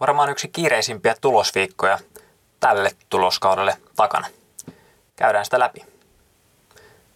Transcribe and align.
varmaan 0.00 0.30
yksi 0.30 0.48
kiireisimpiä 0.48 1.14
tulosviikkoja 1.20 1.98
tälle 2.60 2.90
tuloskaudelle 3.08 3.76
takana. 3.96 4.26
Käydään 5.16 5.44
sitä 5.44 5.58
läpi. 5.58 5.86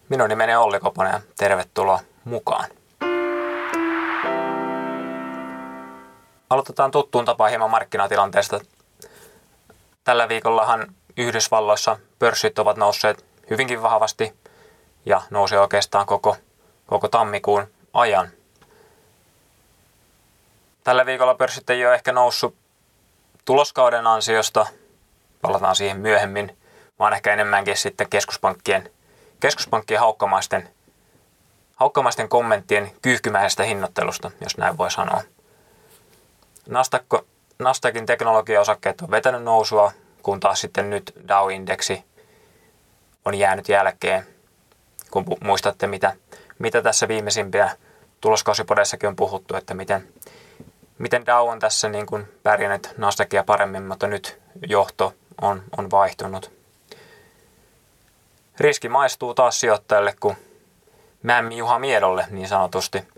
Minun 0.09 0.29
nimeni 0.29 0.55
on 0.57 0.63
Olli 0.63 0.81
Koponen 0.81 1.13
ja 1.13 1.21
tervetuloa 1.37 2.01
mukaan. 2.25 2.65
Aloitetaan 6.51 6.91
tuttuun 6.91 7.25
tapaan 7.25 7.51
hieman 7.51 7.71
markkinatilanteesta. 7.71 8.61
Tällä 10.05 10.29
viikollahan 10.29 10.95
Yhdysvalloissa 11.17 11.99
pörssit 12.19 12.59
ovat 12.59 12.77
nousseet 12.77 13.25
hyvinkin 13.51 13.83
vahvasti 13.83 14.35
ja 15.07 15.23
nousee 15.31 15.61
oikeastaan 15.61 16.07
koko, 16.07 16.37
koko 16.87 17.09
tammikuun 17.09 17.67
ajan. 17.93 18.29
Tällä 20.85 21.07
viikolla 21.07 21.35
pörssit 21.35 21.71
ei 21.71 21.87
ole 21.87 21.95
ehkä 21.95 22.13
noussut 22.13 22.62
tuloskauden 23.45 24.07
ansiosta, 24.07 24.67
palataan 25.43 25.77
siihen 25.77 25.97
myöhemmin, 25.97 26.59
vaan 26.99 27.13
ehkä 27.13 27.33
enemmänkin 27.33 27.77
sitten 27.77 28.11
keskuspankkien, 28.11 28.91
keskuspankkien 29.41 30.01
haukkamaisten, 30.01 30.69
haukkamaisten 31.77 32.29
kommenttien 32.29 32.91
kyyhkymäisestä 33.03 33.63
hinnoittelusta, 33.63 34.31
jos 34.41 34.57
näin 34.57 34.79
voi 34.79 34.91
sanoa. 34.91 35.23
Nasdaq, 36.69 37.05
Nasdaqin 37.59 38.07
teknologiaosakkeet 38.07 39.01
on 39.01 39.11
vetänyt 39.11 39.43
nousua, 39.43 39.93
kun 40.23 40.41
taas 40.41 40.61
sitten 40.61 40.91
nyt 40.91 41.15
Dow-indeksi 41.29 42.05
on 43.25 43.35
jäänyt 43.35 43.69
jälkeen, 43.69 44.27
kun 45.11 45.25
muistatte, 45.45 45.87
mitä, 45.87 46.17
mitä 46.59 46.83
tässä 46.83 47.09
viimeisimpiä 47.09 47.77
tuloskausipodeissakin 48.21 49.09
on 49.09 49.17
puhuttu, 49.17 49.57
että 49.57 49.75
miten, 49.75 50.09
miten 51.03 51.27
Dow 51.27 51.49
on 51.49 51.59
tässä 51.59 51.89
niin 51.89 52.07
kuin 52.07 52.29
pärjännyt 52.43 52.95
Nasdaqia 52.97 53.45
paremmin, 53.45 53.83
mutta 53.83 54.07
nyt 54.07 54.41
johto 54.69 55.15
on, 55.41 55.63
on 55.79 55.91
vaihtunut. 55.91 56.51
Riski 58.61 58.89
maistuu 58.89 59.35
taas 59.35 59.61
sijoittajalle 59.61 60.15
kuin 60.21 60.37
mämmi 61.23 61.57
Juha 61.57 61.79
Miedolle 61.79 62.27
niin 62.31 62.49
sanotusti. 62.49 63.09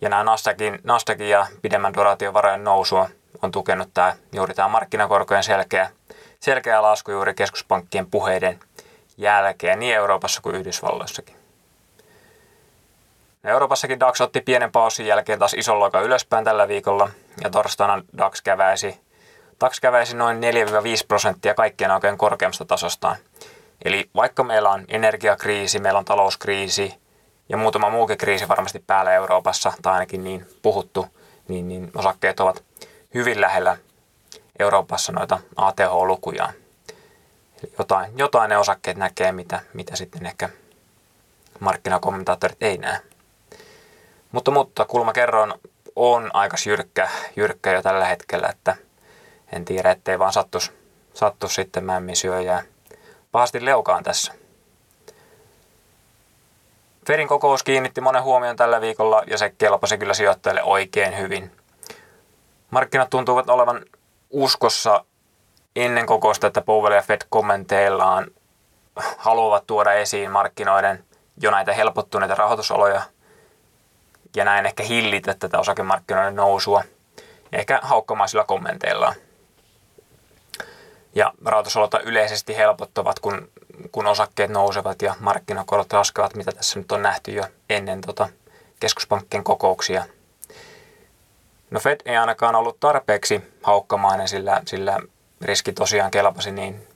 Ja 0.00 0.08
nämä 0.08 0.24
Nasdaqin, 0.24 0.78
Nasdaqin 0.84 1.28
ja 1.28 1.46
pidemmän 1.62 1.94
duraatiovarojen 1.94 2.64
nousua 2.64 3.08
on 3.42 3.50
tukenut 3.50 3.88
tämä, 3.94 4.16
juuri 4.32 4.54
tämä 4.54 4.68
markkinakorkojen 4.68 5.44
selkeä, 5.44 5.90
selkeä 6.40 6.82
lasku 6.82 7.10
juuri 7.10 7.34
keskuspankkien 7.34 8.10
puheiden 8.10 8.60
jälkeen 9.16 9.78
niin 9.78 9.94
Euroopassa 9.94 10.40
kuin 10.40 10.56
Yhdysvalloissakin. 10.56 11.37
Euroopassakin 13.44 14.00
DAX 14.00 14.20
otti 14.20 14.40
pienen 14.40 14.72
pausin 14.72 15.06
jälkeen 15.06 15.38
taas 15.38 15.54
ison 15.54 15.80
loikan 15.80 16.04
ylöspäin 16.04 16.44
tällä 16.44 16.68
viikolla 16.68 17.08
ja 17.44 17.50
torstaina 17.50 18.02
DAX 18.18 18.42
käväisi, 18.42 19.00
DAX 19.60 19.80
käväisi 19.80 20.16
noin 20.16 20.40
4-5 20.40 20.40
prosenttia 21.08 21.54
kaikkien 21.54 21.90
oikein 21.90 22.18
korkeammasta 22.18 22.64
tasostaan. 22.64 23.16
Eli 23.84 24.10
vaikka 24.16 24.44
meillä 24.44 24.70
on 24.70 24.84
energiakriisi, 24.88 25.78
meillä 25.78 25.98
on 25.98 26.04
talouskriisi 26.04 26.94
ja 27.48 27.56
muutama 27.56 27.90
muukin 27.90 28.18
kriisi 28.18 28.48
varmasti 28.48 28.84
päällä 28.86 29.12
Euroopassa, 29.12 29.72
tai 29.82 29.92
ainakin 29.92 30.24
niin 30.24 30.46
puhuttu, 30.62 31.06
niin, 31.48 31.68
niin 31.68 31.90
osakkeet 31.94 32.40
ovat 32.40 32.64
hyvin 33.14 33.40
lähellä 33.40 33.76
Euroopassa 34.58 35.12
noita 35.12 35.38
ATH-lukuja. 35.56 36.52
Eli 37.62 37.72
jotain, 37.78 38.18
jotain 38.18 38.48
ne 38.48 38.58
osakkeet 38.58 38.96
näkee, 38.96 39.32
mitä, 39.32 39.60
mitä 39.72 39.96
sitten 39.96 40.26
ehkä 40.26 40.48
markkinakommentaattorit 41.60 42.62
ei 42.62 42.78
näe. 42.78 43.07
Mutta, 44.32 44.50
mutta 44.50 44.84
kulma 44.84 45.12
kerron 45.12 45.54
on 45.96 46.30
aika 46.34 46.56
jyrkkä, 46.66 47.08
jyrkkä 47.36 47.72
jo 47.72 47.82
tällä 47.82 48.04
hetkellä, 48.04 48.48
että 48.48 48.76
en 49.52 49.64
tiedä, 49.64 49.90
ettei 49.90 50.18
vaan 50.18 50.32
sattus, 50.32 50.72
sattu 51.14 51.48
sitten 51.48 51.84
mämmisyöjää 51.84 52.62
pahasti 53.32 53.64
leukaan 53.64 54.04
tässä. 54.04 54.32
Fedin 57.06 57.28
kokous 57.28 57.62
kiinnitti 57.62 58.00
monen 58.00 58.22
huomion 58.22 58.56
tällä 58.56 58.80
viikolla 58.80 59.22
ja 59.26 59.38
se 59.38 59.54
kelpasi 59.58 59.98
kyllä 59.98 60.14
sijoittajille 60.14 60.62
oikein 60.62 61.18
hyvin. 61.18 61.50
Markkinat 62.70 63.10
tuntuvat 63.10 63.50
olevan 63.50 63.84
uskossa 64.30 65.04
ennen 65.76 66.06
kokousta, 66.06 66.46
että 66.46 66.60
Powell 66.60 66.94
ja 66.94 67.02
Fed 67.02 67.20
kommenteillaan 67.28 68.26
haluavat 69.16 69.66
tuoda 69.66 69.92
esiin 69.92 70.30
markkinoiden 70.30 71.04
jo 71.40 71.50
näitä 71.50 71.72
helpottuneita 71.72 72.34
rahoitusoloja– 72.34 73.02
ja 74.36 74.44
näin 74.44 74.66
ehkä 74.66 74.82
hillitä 74.82 75.34
tätä 75.34 75.58
osakemarkkinoiden 75.58 76.36
nousua, 76.36 76.82
ehkä 77.52 77.80
haukkamaisilla 77.82 78.44
kommenteillaan. 78.44 79.14
Ja 81.14 81.32
rahoitusolot 81.44 81.94
yleisesti 82.04 82.56
helpottavat, 82.56 83.18
kun, 83.18 83.50
kun 83.92 84.06
osakkeet 84.06 84.50
nousevat 84.50 85.02
ja 85.02 85.14
markkinakorot 85.20 85.92
laskevat, 85.92 86.34
mitä 86.34 86.52
tässä 86.52 86.78
nyt 86.78 86.92
on 86.92 87.02
nähty 87.02 87.30
jo 87.30 87.44
ennen 87.70 88.00
tota 88.00 88.28
keskuspankkien 88.80 89.44
kokouksia. 89.44 90.04
No 91.70 91.80
Fed 91.80 92.00
ei 92.04 92.16
ainakaan 92.16 92.54
ollut 92.54 92.80
tarpeeksi 92.80 93.42
haukkamainen, 93.62 94.28
sillä, 94.28 94.62
sillä 94.66 94.98
riski 95.42 95.72
tosiaan 95.72 96.10
kelpasi 96.10 96.50
niin 96.52 96.86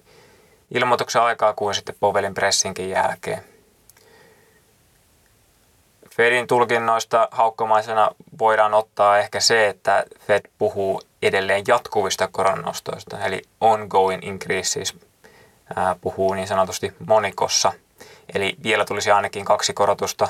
ilmoituksen 0.71 1.23
aikaa 1.23 1.53
kuin 1.55 1.75
sitten 1.75 1.95
Povelin 2.01 2.35
pressinkin 2.35 2.91
jälkeen. 2.91 3.52
Fedin 6.17 6.47
tulkinnoista 6.47 7.29
haukkomaisena 7.31 8.11
voidaan 8.39 8.75
ottaa 8.75 9.19
ehkä 9.19 9.41
se, 9.41 9.69
että 9.69 10.05
Fed 10.27 10.41
puhuu 10.59 11.03
edelleen 11.23 11.65
jatkuvista 11.69 12.29
koronnostoista, 12.33 13.19
eli 13.25 13.43
ongoing 13.61 14.25
increases 14.25 14.95
puhuu 16.01 16.35
niin 16.35 16.49
sanotusti 16.49 16.93
monikossa. 17.07 17.73
Eli 18.35 18.57
vielä 18.63 18.85
tulisi 18.85 19.11
ainakin 19.11 19.45
kaksi 19.45 19.73
korotusta, 19.73 20.29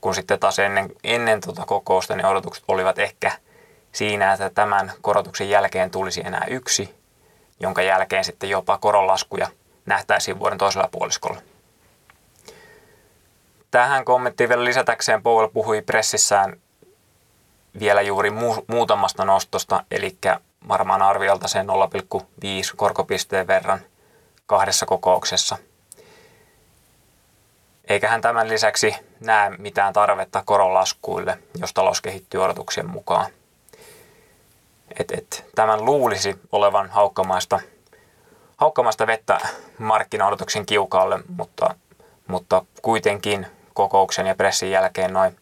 kun 0.00 0.14
sitten 0.14 0.38
taas 0.38 0.58
ennen, 0.58 0.92
ennen 1.04 1.40
tuota 1.40 1.64
kokousta 1.66 2.16
niin 2.16 2.26
odotukset 2.26 2.64
olivat 2.68 2.98
ehkä 2.98 3.32
siinä, 3.92 4.32
että 4.32 4.50
tämän 4.50 4.92
korotuksen 5.00 5.50
jälkeen 5.50 5.90
tulisi 5.90 6.22
enää 6.24 6.46
yksi, 6.50 6.94
jonka 7.60 7.82
jälkeen 7.82 8.24
sitten 8.24 8.50
jopa 8.50 8.78
koronlaskuja 8.78 9.48
nähtäisiin 9.86 10.38
vuoden 10.38 10.58
toisella 10.58 10.88
puoliskolla. 10.92 11.40
Tähän 13.70 14.04
kommenttiin 14.04 14.48
vielä 14.48 14.64
lisätäkseen 14.64 15.22
Powell 15.22 15.48
puhui 15.48 15.82
pressissään 15.82 16.60
vielä 17.80 18.02
juuri 18.02 18.30
mu- 18.30 18.64
muutamasta 18.66 19.24
nostosta, 19.24 19.84
eli 19.90 20.18
varmaan 20.68 21.02
arviolta 21.02 21.48
sen 21.48 21.66
0,5 21.66 22.22
korkopisteen 22.76 23.46
verran 23.46 23.80
kahdessa 24.46 24.86
kokouksessa. 24.86 25.58
Eikä 27.88 28.08
hän 28.08 28.20
tämän 28.20 28.48
lisäksi 28.48 28.96
näe 29.20 29.50
mitään 29.50 29.92
tarvetta 29.92 30.42
koronlaskuille, 30.44 31.38
jos 31.58 31.74
talous 31.74 32.00
kehittyy 32.00 32.44
odotuksien 32.44 32.90
mukaan. 32.90 33.26
Et, 34.98 35.10
et, 35.10 35.44
tämän 35.54 35.84
luulisi 35.84 36.38
olevan 36.52 36.90
haukkamaista, 36.90 37.60
haukkamaista 38.56 39.06
vettä 39.06 39.38
markkinaodotuksen 39.78 40.66
kiukaalle, 40.66 41.18
mutta, 41.36 41.74
mutta 42.26 42.64
kuitenkin 42.82 43.46
kokouksen 43.78 44.26
ja 44.26 44.34
pressin 44.34 44.70
jälkeen 44.70 45.12
noin 45.12 45.36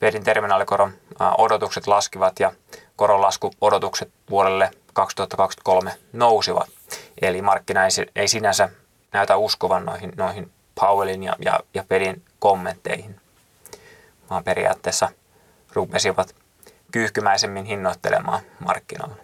Fedin 0.00 0.24
terminaalikoron 0.24 0.92
odotukset 1.38 1.86
laskivat 1.86 2.40
ja 2.40 2.52
koronlaskuodotukset 2.96 4.12
vuodelle 4.30 4.70
2023 4.92 5.94
nousivat. 6.12 6.68
Eli 7.22 7.42
markkina 7.42 7.80
ei, 8.16 8.28
sinänsä 8.28 8.68
näytä 9.12 9.36
uskovan 9.36 9.84
noihin, 9.84 10.12
noihin 10.16 10.52
Powellin 10.74 11.22
ja, 11.22 11.36
ja, 11.38 11.60
ja 11.74 11.84
Fedin 11.88 12.22
kommentteihin, 12.38 13.20
vaan 14.30 14.44
periaatteessa 14.44 15.08
rupesivat 15.72 16.34
kyyhkymäisemmin 16.92 17.64
hinnoittelemaan 17.64 18.40
markkinoilla. 18.58 19.16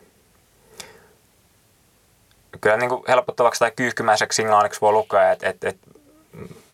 Kyllä 2.60 2.76
niin 2.76 2.90
kuin 2.90 3.04
helpottavaksi 3.08 3.58
tai 3.58 3.70
kyyhkymäiseksi 3.76 4.36
signaaliksi 4.36 4.80
voi 4.80 4.92
lukea, 4.92 5.32
että, 5.32 5.48
että, 5.48 5.68
että 5.68 5.86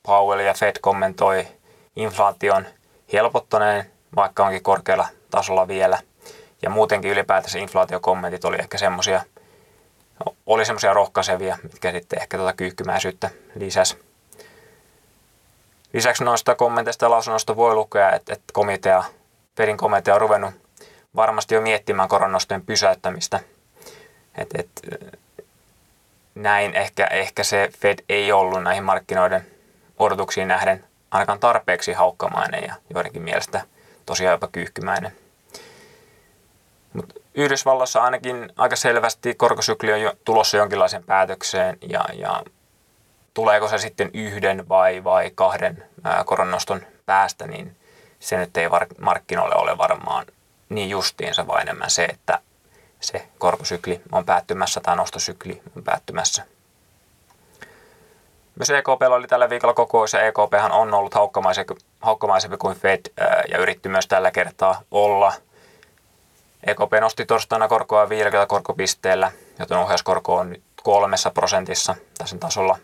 Powell 0.03 0.41
ja 0.41 0.55
Fed 0.55 0.77
kommentoi 0.81 1.47
inflaation 1.97 2.67
helpottaneen, 3.13 3.91
vaikka 4.17 4.47
onkin 4.47 4.63
korkealla 4.63 5.09
tasolla 5.31 5.69
vielä. 5.69 5.99
Ja 6.63 6.71
muutenkin 6.71 7.11
ylipäätänsä 7.11 7.59
inflaatiokommentit 7.59 8.45
oli 8.45 8.57
ehkä 8.57 8.79
semmoisia, 8.79 9.23
oli 10.47 10.65
semmoisia 10.65 10.93
rohkaisevia, 10.93 11.59
mitkä 11.63 11.93
sitten 11.93 12.23
ehkä 12.23 12.37
tuota 12.37 12.53
kyyhkymäisyyttä 12.53 13.31
lisäsi. 13.55 13.99
Lisäksi 15.93 16.25
noista 16.25 16.55
kommenteista 16.55 17.05
ja 17.05 17.11
lausunnoista 17.11 17.57
voi 17.57 17.75
lukea, 17.75 18.13
että, 18.13 18.33
että 18.33 18.53
komitea, 18.53 19.05
Fedin 19.57 19.77
komitea 19.77 20.15
on 20.15 20.21
ruvennut 20.21 20.55
varmasti 21.17 21.55
jo 21.55 21.61
miettimään 21.61 22.09
koronnostojen 22.09 22.67
pysäyttämistä. 22.67 23.41
Et, 24.39 24.49
et, 24.59 24.69
näin 26.35 26.75
ehkä, 26.75 27.07
ehkä 27.07 27.45
se 27.45 27.71
Fed 27.79 27.99
ei 28.09 28.33
ollut 28.33 28.63
näihin 28.63 28.85
markkinoiden 28.85 29.47
odotuksiin 29.99 30.49
nähden 30.49 30.85
ainakaan 31.15 31.41
tarpeeksi 31.41 31.93
haukkamainen 31.93 32.65
ja 32.65 32.75
joidenkin 32.95 33.23
mielestä 33.23 33.63
tosiaan 34.07 34.33
jopa 34.33 34.49
kyyhkymäinen. 34.49 35.13
Mutta 36.93 37.15
Yhdysvalloissa 37.35 38.03
ainakin 38.03 38.53
aika 38.57 38.77
selvästi 38.77 39.35
korkosykli 39.35 39.93
on 39.93 40.01
jo 40.01 40.13
tulossa 40.25 40.57
jonkinlaiseen 40.57 41.05
päätökseen 41.05 41.79
ja, 41.89 42.05
ja 42.13 42.43
tuleeko 43.35 43.69
se 43.69 43.79
sitten 43.79 44.11
yhden 44.15 44.69
vai, 44.69 45.05
vai 45.05 45.31
kahden 45.35 45.85
koronnoston 46.25 46.81
päästä, 47.07 47.47
niin 47.47 47.77
se 48.21 48.37
nyt 48.37 48.57
ei 48.57 48.69
markkinoille 48.99 49.55
ole 49.55 49.79
varmaan 49.79 50.27
niin 50.69 50.91
justiinsa, 50.91 51.47
vaan 51.47 51.63
enemmän 51.63 51.91
se, 51.91 52.05
että 52.05 52.39
se 53.01 53.29
korkosykli 53.39 54.01
on 54.13 54.25
päättymässä 54.25 54.81
tai 54.81 54.97
nostosykli 54.97 55.63
on 55.77 55.85
päättymässä. 55.85 56.54
Myös 58.57 58.71
EKP 58.71 59.03
oli 59.11 59.27
tällä 59.27 59.51
viikolla 59.51 59.75
kokous 59.75 60.13
ja 60.13 60.21
EKP 60.23 60.55
on 60.71 60.95
ollut 60.95 61.15
haukkamaisempi, 61.15 61.75
haukkamaisempi 62.01 62.57
kuin 62.57 62.77
Fed 62.77 63.01
ja 63.49 63.59
yritti 63.59 63.89
myös 63.89 64.07
tällä 64.07 64.31
kertaa 64.31 64.81
olla. 64.91 65.33
EKP 66.67 66.93
nosti 67.01 67.27
torstaina 67.27 67.69
korkoa 67.69 68.09
50 68.09 68.47
korkopisteellä, 68.47 69.33
joten 69.59 69.79
ohjauskorko 69.79 70.37
on 70.37 70.51
nyt 70.51 70.63
kolmessa 70.83 71.31
prosentissa 71.31 71.95
tässä 72.19 72.39
tasolla. 72.39 72.79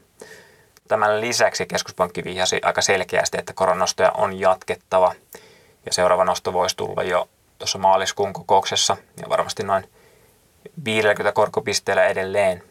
Tämän 0.89 1.21
lisäksi 1.21 1.67
keskuspankki 1.67 2.25
vihjasi 2.25 2.61
aika 2.65 2.83
selkeästi, 2.83 3.39
että 3.39 3.53
koronnostoja 3.53 4.11
on 4.11 4.41
jatkettava 4.41 5.13
ja 5.87 5.93
seuraava 5.93 6.25
nosto 6.25 6.53
voisi 6.53 6.77
tulla 6.77 7.03
jo 7.03 7.29
tuossa 7.59 7.79
maaliskuun 7.79 8.33
kokouksessa 8.33 8.97
ja 9.23 9.29
varmasti 9.29 9.63
noin 9.63 9.91
50 10.85 11.33
korkopisteellä 11.33 12.05
edelleen. 12.05 12.70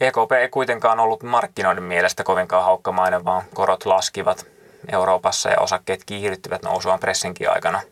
EKP 0.00 0.32
ei 0.32 0.48
kuitenkaan 0.48 1.00
ollut 1.00 1.22
markkinoiden 1.22 1.82
mielestä 1.82 2.24
kovinkaan 2.24 2.64
haukkamainen, 2.64 3.24
vaan 3.24 3.42
korot 3.54 3.86
laskivat 3.86 4.46
Euroopassa 4.92 5.48
ja 5.48 5.60
osakkeet 5.60 6.04
kiihdyttivät 6.04 6.62
nousuaan 6.62 7.00
pressinkin 7.00 7.50
aikana. 7.50 7.82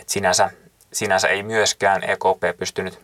Et 0.00 0.08
sinänsä, 0.08 0.50
sinänsä 0.92 1.28
ei 1.28 1.42
myöskään 1.42 2.02
EKP 2.02 2.58
pystynyt, 2.58 3.00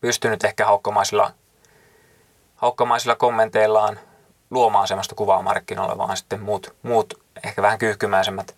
pystynyt 0.00 0.44
ehkä 0.44 0.66
haukkamaisilla, 0.66 1.32
haukkamaisilla 2.56 3.16
kommenteillaan 3.16 3.98
luomaan 4.50 4.88
sellaista 4.88 5.14
kuvaa 5.14 5.42
markkinoilla, 5.42 5.98
vaan 5.98 6.16
sitten 6.16 6.40
muut, 6.40 6.74
muut 6.82 7.14
ehkä 7.44 7.62
vähän 7.62 7.78
kyyhkymäisemmät 7.78 8.54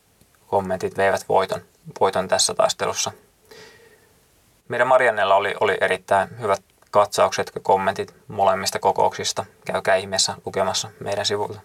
kommentit 0.47 0.97
veivät 0.97 1.29
voiton, 1.29 1.61
voiton 2.01 2.29
tässä 2.29 2.55
taistelussa. 2.55 3.13
Meidän 4.73 4.89
Mariannella 4.89 5.35
oli, 5.35 5.55
oli 5.61 5.79
erittäin 5.81 6.29
hyvät 6.41 6.63
katsaukset 6.91 7.53
ja 7.55 7.61
kommentit 7.61 8.15
molemmista 8.29 8.79
kokouksista. 8.79 9.45
Käykää 9.65 9.97
ihmeessä 9.97 10.35
lukemassa 10.47 10.89
meidän 11.01 11.27
sivulta. 11.27 11.61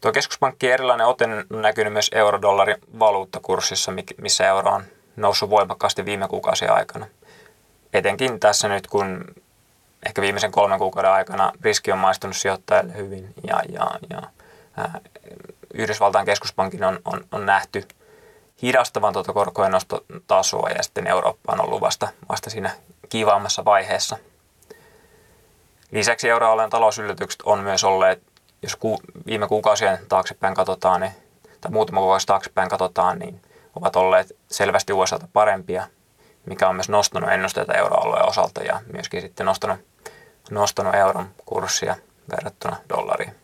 Tuo 0.00 0.12
keskuspankkien 0.12 0.72
erilainen 0.72 1.06
ote 1.06 1.24
on 1.24 1.62
näkynyt 1.62 1.92
myös 1.92 2.10
eurodollarin 2.14 2.76
valuuttakurssissa, 2.98 3.92
missä 4.16 4.48
euro 4.48 4.70
on 4.70 4.84
noussut 5.16 5.50
voimakkaasti 5.50 6.04
viime 6.04 6.28
kuukausien 6.28 6.72
aikana. 6.72 7.06
Etenkin 7.92 8.40
tässä 8.40 8.68
nyt, 8.68 8.86
kun 8.86 9.24
ehkä 10.06 10.22
viimeisen 10.22 10.52
kolmen 10.52 10.78
kuukauden 10.78 11.10
aikana 11.10 11.52
riski 11.62 11.92
on 11.92 11.98
maistunut 11.98 12.36
sijoittajille 12.36 12.94
hyvin 12.96 13.34
ja, 13.46 13.62
ja, 13.68 13.90
ja 14.10 14.22
Yhdysvaltain 15.74 16.26
keskuspankin 16.26 16.84
on, 16.84 17.00
on, 17.04 17.24
on 17.32 17.46
nähty 17.46 17.88
hidastavan 18.62 19.12
tuota 19.12 19.32
korkojen 19.32 19.72
nostotasoa 19.72 20.70
ja 20.70 20.82
sitten 20.82 21.06
Eurooppa 21.06 21.52
on 21.52 21.64
ollut 21.64 21.80
vasta, 21.80 22.08
vasta 22.28 22.50
siinä 22.50 22.70
kiivaammassa 23.08 23.64
vaiheessa. 23.64 24.18
Lisäksi 25.90 26.28
euroalueen 26.28 26.70
talousyllätykset 26.70 27.42
on 27.42 27.58
myös 27.58 27.84
olleet, 27.84 28.22
jos 28.62 28.76
ku, 28.76 29.00
viime 29.26 29.48
kuukausien 29.48 29.98
taaksepäin 30.08 30.54
katsotaan, 30.54 31.00
niin, 31.00 31.12
tai 31.60 31.70
muutama 31.70 32.00
kuukausi 32.00 32.26
taaksepäin 32.26 32.68
katsotaan, 32.68 33.18
niin 33.18 33.42
ovat 33.76 33.96
olleet 33.96 34.36
selvästi 34.50 34.92
USAta 34.92 35.28
parempia, 35.32 35.86
mikä 36.46 36.68
on 36.68 36.74
myös 36.76 36.88
nostanut 36.88 37.30
ennusteita 37.30 37.74
euroalueen 37.74 38.28
osalta 38.28 38.62
ja 38.62 38.80
myöskin 38.92 39.20
sitten 39.20 39.46
nostanut, 39.46 39.80
nostanut 40.50 40.94
euron 40.94 41.28
kurssia 41.46 41.96
verrattuna 42.30 42.76
dollariin. 42.88 43.41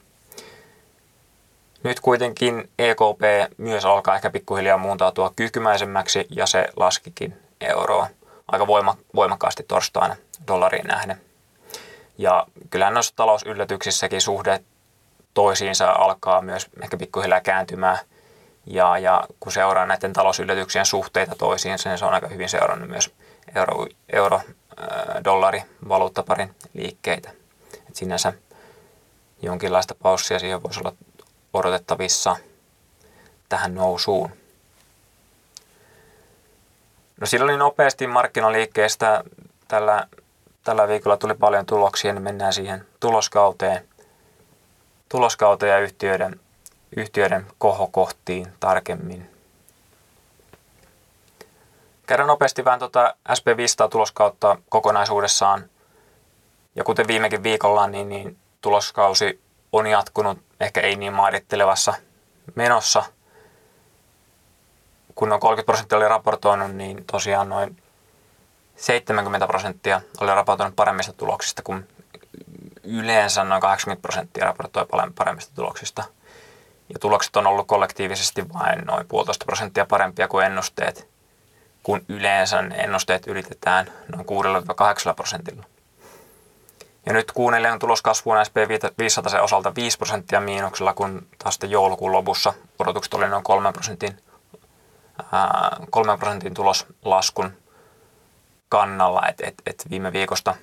Nyt 1.82 2.00
kuitenkin 2.00 2.70
EKP 2.78 3.52
myös 3.56 3.84
alkaa 3.84 4.14
ehkä 4.14 4.30
pikkuhiljaa 4.30 4.78
muuntautua 4.78 5.32
kykymäisemmäksi 5.36 6.26
ja 6.30 6.46
se 6.46 6.68
laskikin 6.76 7.36
euroa 7.60 8.06
aika 8.48 8.66
voima, 8.66 8.96
voimakkaasti 9.14 9.62
torstaina 9.62 10.16
dollariin 10.48 10.86
nähden. 10.86 11.20
Ja 12.18 12.46
kyllähän 12.70 12.94
noissa 12.94 13.16
talousyllätyksissäkin 13.16 14.20
suhde 14.20 14.60
toisiinsa 15.34 15.90
alkaa 15.90 16.42
myös 16.42 16.66
ehkä 16.82 16.96
pikkuhiljaa 16.96 17.40
kääntymään. 17.40 17.98
Ja, 18.66 18.98
ja 18.98 19.24
kun 19.40 19.52
seuraa 19.52 19.86
näiden 19.86 20.12
talousyllätyksien 20.12 20.86
suhteita 20.86 21.34
toisiinsa, 21.38 21.88
niin 21.88 21.98
se 21.98 22.04
on 22.04 22.14
aika 22.14 22.28
hyvin 22.28 22.48
seurannut 22.48 22.88
myös 22.88 23.14
euro, 23.54 23.86
euro 24.12 24.40
dollari, 25.24 25.62
valuuttaparin 25.88 26.54
liikkeitä. 26.74 27.30
Et 27.88 27.96
sinänsä 27.96 28.32
jonkinlaista 29.42 29.94
paussia 30.02 30.38
siihen 30.38 30.62
voisi 30.62 30.80
olla 30.80 30.92
odotettavissa 31.52 32.36
tähän 33.48 33.74
nousuun. 33.74 34.30
No 37.20 37.26
silloin 37.26 37.48
niin 37.48 37.58
nopeasti 37.58 38.06
markkinaliikkeestä 38.06 39.24
tällä, 39.68 40.06
tällä 40.64 40.88
viikolla 40.88 41.16
tuli 41.16 41.34
paljon 41.34 41.66
tuloksia, 41.66 42.12
niin 42.12 42.22
mennään 42.22 42.52
siihen 42.52 42.86
tuloskauteen, 43.00 43.88
tuloskauteen 45.08 45.72
ja 45.72 45.78
yhtiöiden, 45.78 46.40
yhtiöiden 46.96 47.46
kohokohtiin 47.58 48.52
tarkemmin. 48.60 49.30
Käydään 52.06 52.26
nopeasti 52.26 52.64
vähän 52.64 52.78
tuota 52.78 53.14
SP500 53.28 53.88
tuloskautta 53.90 54.58
kokonaisuudessaan. 54.68 55.70
Ja 56.74 56.84
kuten 56.84 57.08
viimekin 57.08 57.42
viikolla, 57.42 57.86
niin, 57.86 58.08
niin 58.08 58.36
tuloskausi 58.60 59.40
on 59.72 59.86
jatkunut 59.86 60.38
ehkä 60.60 60.80
ei 60.80 60.96
niin 60.96 61.12
mairittelevassa 61.12 61.94
menossa. 62.54 63.04
Kun 65.14 65.28
noin 65.28 65.40
30 65.40 65.66
prosenttia 65.66 65.98
oli 65.98 66.08
raportoinut, 66.08 66.74
niin 66.74 67.04
tosiaan 67.04 67.48
noin 67.48 67.82
70 68.76 69.46
prosenttia 69.46 70.00
oli 70.20 70.34
raportoinut 70.34 70.76
paremmista 70.76 71.12
tuloksista 71.12 71.62
kuin 71.62 71.88
yleensä 72.82 73.44
noin 73.44 73.60
80 73.60 74.02
prosenttia 74.02 74.44
raportoi 74.44 74.86
paremmista 75.14 75.54
tuloksista. 75.54 76.04
Ja 76.88 76.98
tulokset 77.00 77.36
on 77.36 77.46
ollut 77.46 77.66
kollektiivisesti 77.66 78.52
vain 78.52 78.78
noin 78.86 79.08
puolitoista 79.08 79.44
prosenttia 79.44 79.86
parempia 79.86 80.28
kuin 80.28 80.46
ennusteet, 80.46 81.08
kun 81.82 82.04
yleensä 82.08 82.58
ennusteet 82.58 83.26
ylitetään 83.26 83.92
noin 84.16 84.26
6-8 85.10 85.14
prosentilla. 85.16 85.64
Ja 87.06 87.12
nyt 87.12 87.32
kuunnelijan 87.32 87.78
tuloskasvu 87.78 88.30
on 88.30 88.46
SP500 88.46 89.40
osalta 89.40 89.74
5 89.74 89.98
prosenttia 89.98 90.40
miinuksella, 90.40 90.94
kun 90.94 91.26
taas 91.38 91.54
sitten 91.54 91.70
joulukuun 91.70 92.12
lopussa 92.12 92.52
odotukset 92.78 93.14
oli 93.14 93.28
noin 93.28 93.44
3 93.44 93.72
prosentin, 93.72 94.22
ää, 95.32 95.76
3 95.90 96.16
prosentin 96.18 96.54
tuloslaskun 96.54 97.52
kannalla, 98.68 99.28
että 99.28 99.46
et, 99.46 99.54
et 99.66 99.86
viime 99.90 100.12
viikosta 100.12 100.54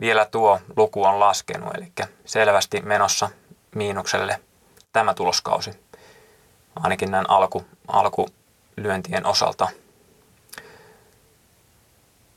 vielä 0.00 0.24
tuo 0.24 0.60
luku 0.76 1.04
on 1.04 1.20
laskenut, 1.20 1.74
eli 1.74 1.92
selvästi 2.24 2.80
menossa 2.80 3.30
miinukselle 3.74 4.40
tämä 4.92 5.14
tuloskausi, 5.14 5.70
ainakin 6.76 7.10
näin 7.10 7.30
alku, 7.30 7.64
alkulyöntien 7.88 9.26
osalta. 9.26 9.68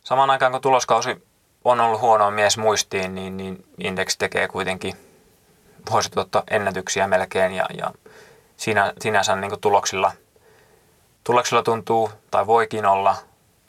Samaan 0.04 0.30
aikaan 0.30 0.52
kun 0.52 0.62
tuloskausi 0.62 1.29
on 1.66 1.80
ollut 1.80 2.02
huono 2.02 2.32
mies 2.32 2.58
muistiin, 2.58 3.16
niin, 3.16 3.38
niin 3.38 3.66
Index 3.78 4.18
tekee 4.18 4.48
kuitenkin 4.48 4.94
vuosituotto 5.92 6.44
ennätyksiä 6.50 7.08
melkein 7.08 7.54
ja, 7.54 7.66
ja 7.78 7.92
siinä, 8.58 8.94
sinänsä 9.02 9.36
niin 9.36 9.62
tuloksilla, 9.62 10.12
tuloksilla 11.24 11.64
tuntuu 11.64 12.10
tai 12.32 12.48
voikin 12.48 12.86
olla 12.86 13.16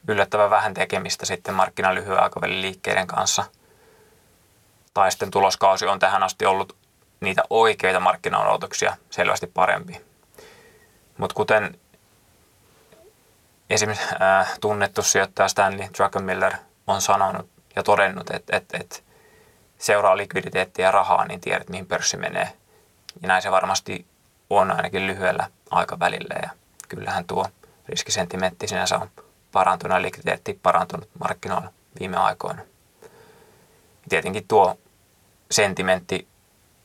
yllättävän 0.08 0.50
vähän 0.50 0.74
tekemistä 0.74 1.26
sitten 1.26 1.54
markkinan 1.54 1.94
lyhyen 1.94 2.22
aikavälin 2.22 2.62
liikkeiden 2.62 3.06
kanssa. 3.06 3.44
Tai 4.94 5.10
sitten 5.10 5.30
tuloskausi 5.30 5.86
on 5.86 5.98
tähän 5.98 6.22
asti 6.22 6.46
ollut 6.46 6.76
niitä 7.20 7.42
oikeita 7.50 8.00
markkinaodotuksia 8.00 8.96
selvästi 9.10 9.46
parempi. 9.46 10.00
Mutta 11.18 11.34
kuten 11.34 11.80
esimerkiksi 13.70 14.06
äh, 14.22 14.58
tunnettu 14.60 15.02
sijoittaja 15.02 15.48
Stanley 15.48 15.86
Druckenmiller 15.98 16.52
on 16.86 17.00
sanonut, 17.00 17.48
ja 17.76 17.82
todennut, 17.82 18.30
että, 18.30 18.56
että, 18.56 18.78
että 18.78 18.96
seuraa 19.78 20.16
likviditeettiä 20.16 20.86
ja 20.86 20.90
rahaa, 20.90 21.24
niin 21.24 21.40
tiedät, 21.40 21.68
mihin 21.68 21.86
pörssi 21.86 22.16
menee. 22.16 22.52
Ja 23.22 23.28
näin 23.28 23.42
se 23.42 23.50
varmasti 23.50 24.06
on 24.50 24.70
ainakin 24.70 25.06
lyhyellä 25.06 25.50
aikavälillä. 25.70 26.34
Ja 26.42 26.50
kyllähän 26.88 27.24
tuo 27.24 27.46
riskisentimentti 27.88 28.68
sinänsä 28.68 28.98
on 28.98 29.10
parantunut 29.52 29.96
ja 29.96 30.02
likviditeetti 30.02 30.60
parantunut 30.62 31.08
markkinoilla 31.20 31.72
viime 32.00 32.16
aikoina. 32.16 32.62
Tietenkin 34.08 34.48
tuo 34.48 34.78
sentimentti, 35.50 36.28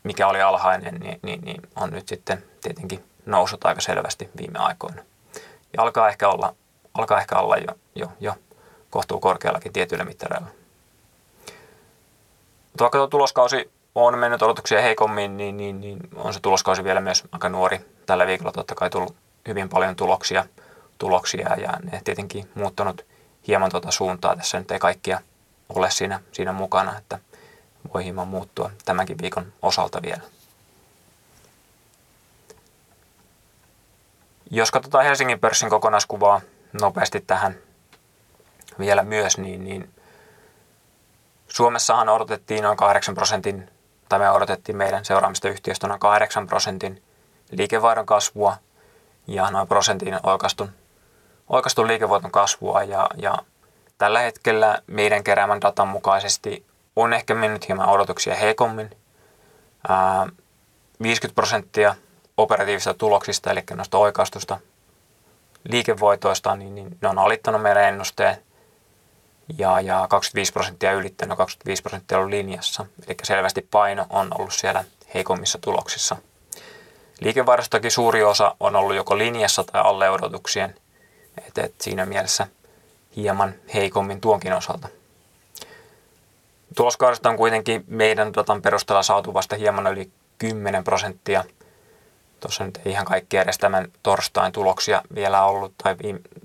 mikä 0.04 0.27
oli 0.27 0.42
alhainen, 0.42 0.96
niin, 0.96 1.20
niin, 1.24 1.42
niin 1.42 1.62
on 1.75 1.89
nyt 1.89 2.08
sitten 2.08 2.44
tietenkin 2.62 3.04
noussut 3.25 3.65
aika 3.65 3.82
selvästi 3.82 4.30
viime 4.38 4.60
aikoina. 4.60 5.04
Ja 5.74 5.84
alkaa 5.84 6.10
ehkä 6.10 6.30
olla, 6.30 6.56
alkaa 6.94 7.22
ehkä 7.22 7.36
olla 7.36 7.58
jo, 7.58 7.77
jo, 7.96 8.12
jo 8.20 8.36
kohtuu 8.89 9.20
korkeallakin 9.20 9.74
tietyillä 9.74 10.06
mittareilla. 10.06 10.48
Vaikka 12.79 12.98
tuo 12.98 13.08
tuloskausi 13.08 13.72
on 13.96 14.17
mennyt 14.17 14.41
odotuksia 14.41 14.82
heikommin, 14.82 15.38
niin, 15.38 15.58
niin, 15.58 15.82
niin 15.82 16.00
on 16.15 16.34
se 16.34 16.39
tuloskausi 16.39 16.84
vielä 16.84 17.01
myös 17.01 17.24
aika 17.32 17.50
nuori. 17.50 17.79
Tällä 18.05 18.27
viikolla 18.27 18.51
totta 18.51 18.75
kai 18.75 18.89
tullut 18.89 19.15
hyvin 19.48 19.70
paljon 19.70 19.96
tuloksia, 19.96 20.46
tuloksia 20.98 21.55
ja 21.55 21.74
ne 21.91 22.01
tietenkin 22.03 22.50
muuttanut 22.55 23.05
hieman 23.48 23.72
tuota 23.72 23.91
suuntaa. 23.91 24.36
Tässä 24.36 24.60
nyt 24.60 24.72
ei 24.72 24.79
kaikkia 24.79 25.22
ole 25.70 25.91
siinä, 25.91 26.20
siinä 26.32 26.53
mukana, 26.53 26.98
että 26.98 27.20
voi 27.94 28.03
hieman 28.03 28.27
muuttua 28.27 28.72
tämänkin 28.86 29.17
viikon 29.22 29.53
osalta 29.62 30.01
vielä. 30.01 30.22
Jos 34.51 34.72
katsotaan 34.72 35.05
Helsingin 35.05 35.39
pörssin 35.39 35.70
kokonaiskuvaa 35.70 36.41
nopeasti 36.82 37.22
tähän 37.22 37.55
vielä 38.79 39.03
myös, 39.03 39.38
niin, 39.38 39.63
niin 39.63 39.95
Suomessahan 41.55 42.09
odotettiin 42.09 42.63
noin 42.63 42.77
8 42.77 43.15
prosentin, 43.15 43.69
tai 44.09 44.19
me 44.19 44.29
odotettiin 44.29 44.77
meidän 44.77 45.05
seuraamista 45.05 45.50
yhtiöstä 45.50 45.88
noin 45.88 46.00
8 46.00 46.47
prosentin 46.47 47.03
liikevaihdon 47.51 48.05
kasvua 48.05 48.57
ja 49.27 49.51
noin 49.51 49.67
prosentin 49.67 50.19
oikastun, 50.24 50.69
oikastun 51.50 51.88
liikevoiton 51.88 52.31
kasvua 52.31 52.83
ja, 52.83 53.09
ja 53.17 53.38
tällä 53.97 54.19
hetkellä 54.19 54.81
meidän 54.88 55.24
keräämän 55.24 55.62
datan 55.62 55.88
mukaisesti 55.88 56.65
on 56.95 57.13
ehkä 57.13 57.33
mennyt 57.33 57.67
hieman 57.67 57.89
odotuksia 57.89 58.35
heikommin. 58.35 58.89
Ää, 59.88 60.27
50 61.01 61.35
prosenttia 61.35 61.95
operatiivisista 62.38 62.93
tuloksista, 62.93 63.51
eli 63.51 63.63
noista 63.74 63.97
oikaistusta 63.97 64.59
liikevoitoista, 65.69 66.55
niin, 66.55 66.75
niin 66.75 66.97
ne 67.01 67.07
on 67.07 67.19
alittanut 67.19 67.62
meidän 67.62 67.83
ennusteen 67.83 68.45
ja, 69.58 69.80
ja 69.80 70.08
25 70.10 70.54
prosenttia 70.54 70.92
ylittänyt, 70.92 71.38
25 71.38 71.82
prosenttia 71.82 72.20
on 72.20 72.32
linjassa. 72.32 72.86
Eli 73.08 73.18
selvästi 73.24 73.68
paino 73.72 74.06
on 74.10 74.28
ollut 74.40 74.54
siellä 74.54 74.84
heikommissa 75.14 75.58
tuloksissa. 75.62 76.16
Liikevaihdostakin 77.20 77.92
suuri 77.92 78.24
osa 78.24 78.56
on 78.60 78.75
ollut 78.75 78.96
joko 78.96 79.18
linjassa 79.18 79.64
tai 79.64 79.82
alle 79.82 80.10
odotuksien, 80.10 80.75
et, 81.48 81.58
et 81.58 81.82
siinä 81.82 82.06
mielessä 82.06 82.48
hieman 83.16 83.54
heikommin 83.74 84.22
tuonkin 84.22 84.54
osalta. 84.54 84.88
Tuloskaudesta 86.75 87.30
on 87.30 87.38
kuitenkin 87.38 87.84
meidän 87.88 88.34
datan 88.34 88.62
perusteella 88.62 89.04
saatu 89.04 89.34
vasta 89.34 89.56
hieman 89.56 89.88
yli 89.88 90.12
10 90.38 90.84
prosenttia. 90.84 91.44
Tuossa 92.40 92.66
nyt 92.66 92.80
ei 92.86 92.92
ihan 92.92 93.06
kaikki 93.06 93.38
edes 93.38 93.58
tämän 93.58 93.88
torstain 94.04 94.52
tuloksia 94.52 95.02
vielä 95.16 95.46
ollut, 95.46 95.74
tai 95.84 95.96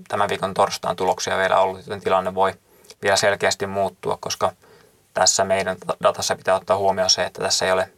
tämän 0.07 0.29
viikon 0.29 0.53
torstain 0.53 0.95
tuloksia 0.95 1.37
vielä 1.37 1.59
ollut, 1.59 1.79
joten 1.79 2.01
tilanne 2.01 2.35
voi 2.35 2.53
vielä 3.01 3.15
selkeästi 3.15 3.67
muuttua, 3.67 4.17
koska 4.21 4.51
tässä 5.13 5.43
meidän 5.43 5.77
datassa 6.03 6.35
pitää 6.35 6.55
ottaa 6.55 6.77
huomioon 6.77 7.09
se, 7.09 7.23
että 7.23 7.41
tässä 7.41 7.65
ei 7.65 7.71
ole 7.71 7.89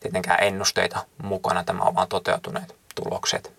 tietenkään 0.00 0.42
ennusteita 0.42 1.04
mukana, 1.22 1.64
tämä 1.64 1.82
on 1.82 1.94
vain 1.94 2.08
toteutuneet 2.08 2.74
tulokset. 2.94 3.52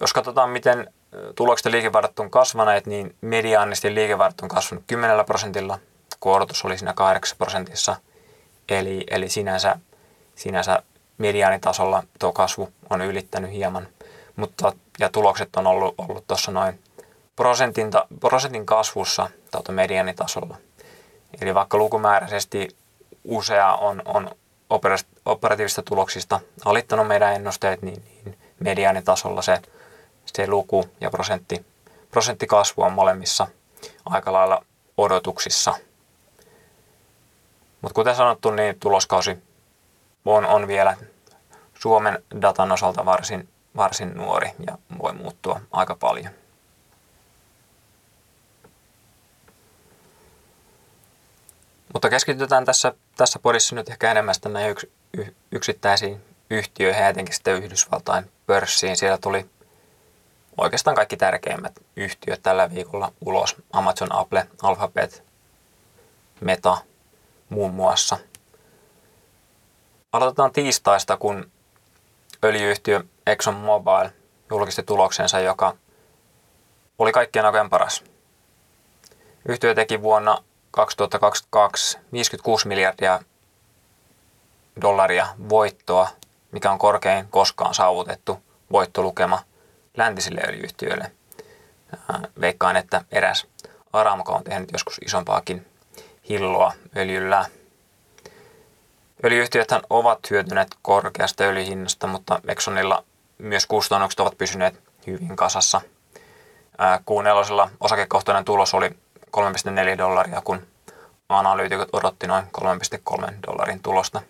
Jos 0.00 0.12
katsotaan, 0.12 0.50
miten 0.50 0.92
tulokset 1.34 1.72
ja 1.72 2.18
on 2.18 2.30
kasvaneet, 2.30 2.86
niin 2.86 3.16
mediaanisti 3.20 3.94
liikevaihdot 3.94 4.40
on 4.40 4.48
kasvanut 4.48 4.84
10 4.86 5.24
prosentilla, 5.24 5.78
korotus 6.18 6.64
oli 6.64 6.78
siinä 6.78 6.92
8 6.92 7.38
prosentissa, 7.38 7.96
eli, 8.68 9.04
eli 9.10 9.28
sinänsä, 9.28 9.76
sinänsä 10.34 10.82
mediaanitasolla 11.18 12.02
tuo 12.18 12.32
kasvu 12.32 12.72
on 12.90 13.00
ylittänyt 13.00 13.52
hieman, 13.52 13.88
mutta 14.36 14.72
ja 14.98 15.08
tulokset 15.08 15.56
on 15.56 15.66
ollut, 15.66 15.94
ollut 15.98 16.26
tuossa 16.26 16.52
noin 16.52 16.80
prosentin, 17.36 17.90
prosentin 18.20 18.66
kasvussa 18.66 19.30
tuota 19.50 19.72
medianitasolla. 19.72 20.56
Eli 21.40 21.54
vaikka 21.54 21.78
lukumääräisesti 21.78 22.68
usea 23.24 23.74
on, 23.74 24.02
on 24.04 24.30
operatiivisista 25.24 25.82
tuloksista 25.82 26.40
alittanut 26.64 27.08
meidän 27.08 27.34
ennusteet, 27.34 27.82
niin, 27.82 28.02
niin 28.24 28.38
mediaanitasolla 28.60 29.42
se, 29.42 29.58
se 30.26 30.46
luku 30.46 30.84
ja 31.00 31.10
prosentti, 31.10 31.66
prosenttikasvu 32.10 32.82
on 32.82 32.92
molemmissa 32.92 33.46
aika 34.04 34.32
lailla 34.32 34.64
odotuksissa. 34.96 35.74
Mutta 37.82 37.94
kuten 37.94 38.14
sanottu, 38.14 38.50
niin 38.50 38.80
tuloskausi 38.80 39.38
on, 40.24 40.46
on 40.46 40.68
vielä 40.68 40.96
Suomen 41.74 42.22
datan 42.40 42.72
osalta 42.72 43.04
varsin, 43.04 43.48
varsin 43.76 44.14
nuori 44.14 44.50
ja 44.66 44.78
voi 45.02 45.12
muuttua 45.12 45.60
aika 45.72 45.94
paljon. 45.94 46.30
Mutta 51.96 52.10
keskitytään 52.10 52.64
tässä, 52.64 52.92
tässä 53.16 53.38
podissa 53.38 53.74
nyt 53.74 53.88
ehkä 53.88 54.10
enemmän 54.10 54.34
näihin 54.48 54.70
yks, 54.70 54.86
y, 55.18 55.24
yksittäisiin 55.52 56.24
yhtiöihin 56.50 57.02
ja 57.02 57.08
etenkin 57.08 57.34
sitten 57.34 57.62
Yhdysvaltain 57.62 58.30
pörssiin. 58.46 58.96
Siellä 58.96 59.18
tuli 59.18 59.50
oikeastaan 60.56 60.96
kaikki 60.96 61.16
tärkeimmät 61.16 61.72
yhtiöt 61.96 62.42
tällä 62.42 62.74
viikolla 62.74 63.12
ulos. 63.20 63.56
Amazon, 63.72 64.12
Apple, 64.12 64.46
Alphabet, 64.62 65.22
Meta 66.40 66.78
muun 67.48 67.74
muassa. 67.74 68.18
Aloitetaan 70.12 70.52
tiistaista, 70.52 71.16
kun 71.16 71.50
öljyyhtiö 72.44 73.04
ExxonMobil 73.26 74.10
julkisti 74.50 74.82
tuloksensa, 74.82 75.40
joka 75.40 75.76
oli 76.98 77.12
kaikkien 77.12 77.44
aikojen 77.44 77.70
paras. 77.70 78.04
Yhtiö 79.48 79.74
teki 79.74 80.02
vuonna 80.02 80.42
2022 80.76 81.98
56 82.12 82.68
miljardia 82.68 83.20
dollaria 84.80 85.26
voittoa, 85.48 86.08
mikä 86.52 86.70
on 86.70 86.78
korkein 86.78 87.28
koskaan 87.28 87.74
saavutettu 87.74 88.42
voittolukema 88.72 89.42
läntisille 89.96 90.40
öljyyhtiöille. 90.48 91.12
Veikkaan, 92.40 92.76
että 92.76 93.04
eräs 93.12 93.46
Aramco 93.92 94.32
on 94.32 94.44
tehnyt 94.44 94.72
joskus 94.72 95.00
isompaakin 95.04 95.66
hilloa 96.28 96.72
öljyllä. 96.96 97.46
Öljyyhtiöthän 99.24 99.82
ovat 99.90 100.30
hyötyneet 100.30 100.68
korkeasta 100.82 101.44
öljyhinnasta, 101.44 102.06
mutta 102.06 102.40
Exxonilla 102.48 103.04
myös 103.38 103.66
kustannukset 103.66 104.20
ovat 104.20 104.38
pysyneet 104.38 104.80
hyvin 105.06 105.36
kasassa. 105.36 105.80
Kuun 107.04 107.24
nelosella 107.24 107.70
osakekohtainen 107.80 108.44
tulos 108.44 108.74
oli 108.74 108.90
3,4 109.36 109.98
dollaria, 109.98 110.40
kun 110.44 110.66
analyytikot 111.28 111.88
odotti 111.92 112.26
noin 112.26 112.44
3,3 112.60 113.32
dollarin 113.46 113.82
tulosta. 113.82 114.22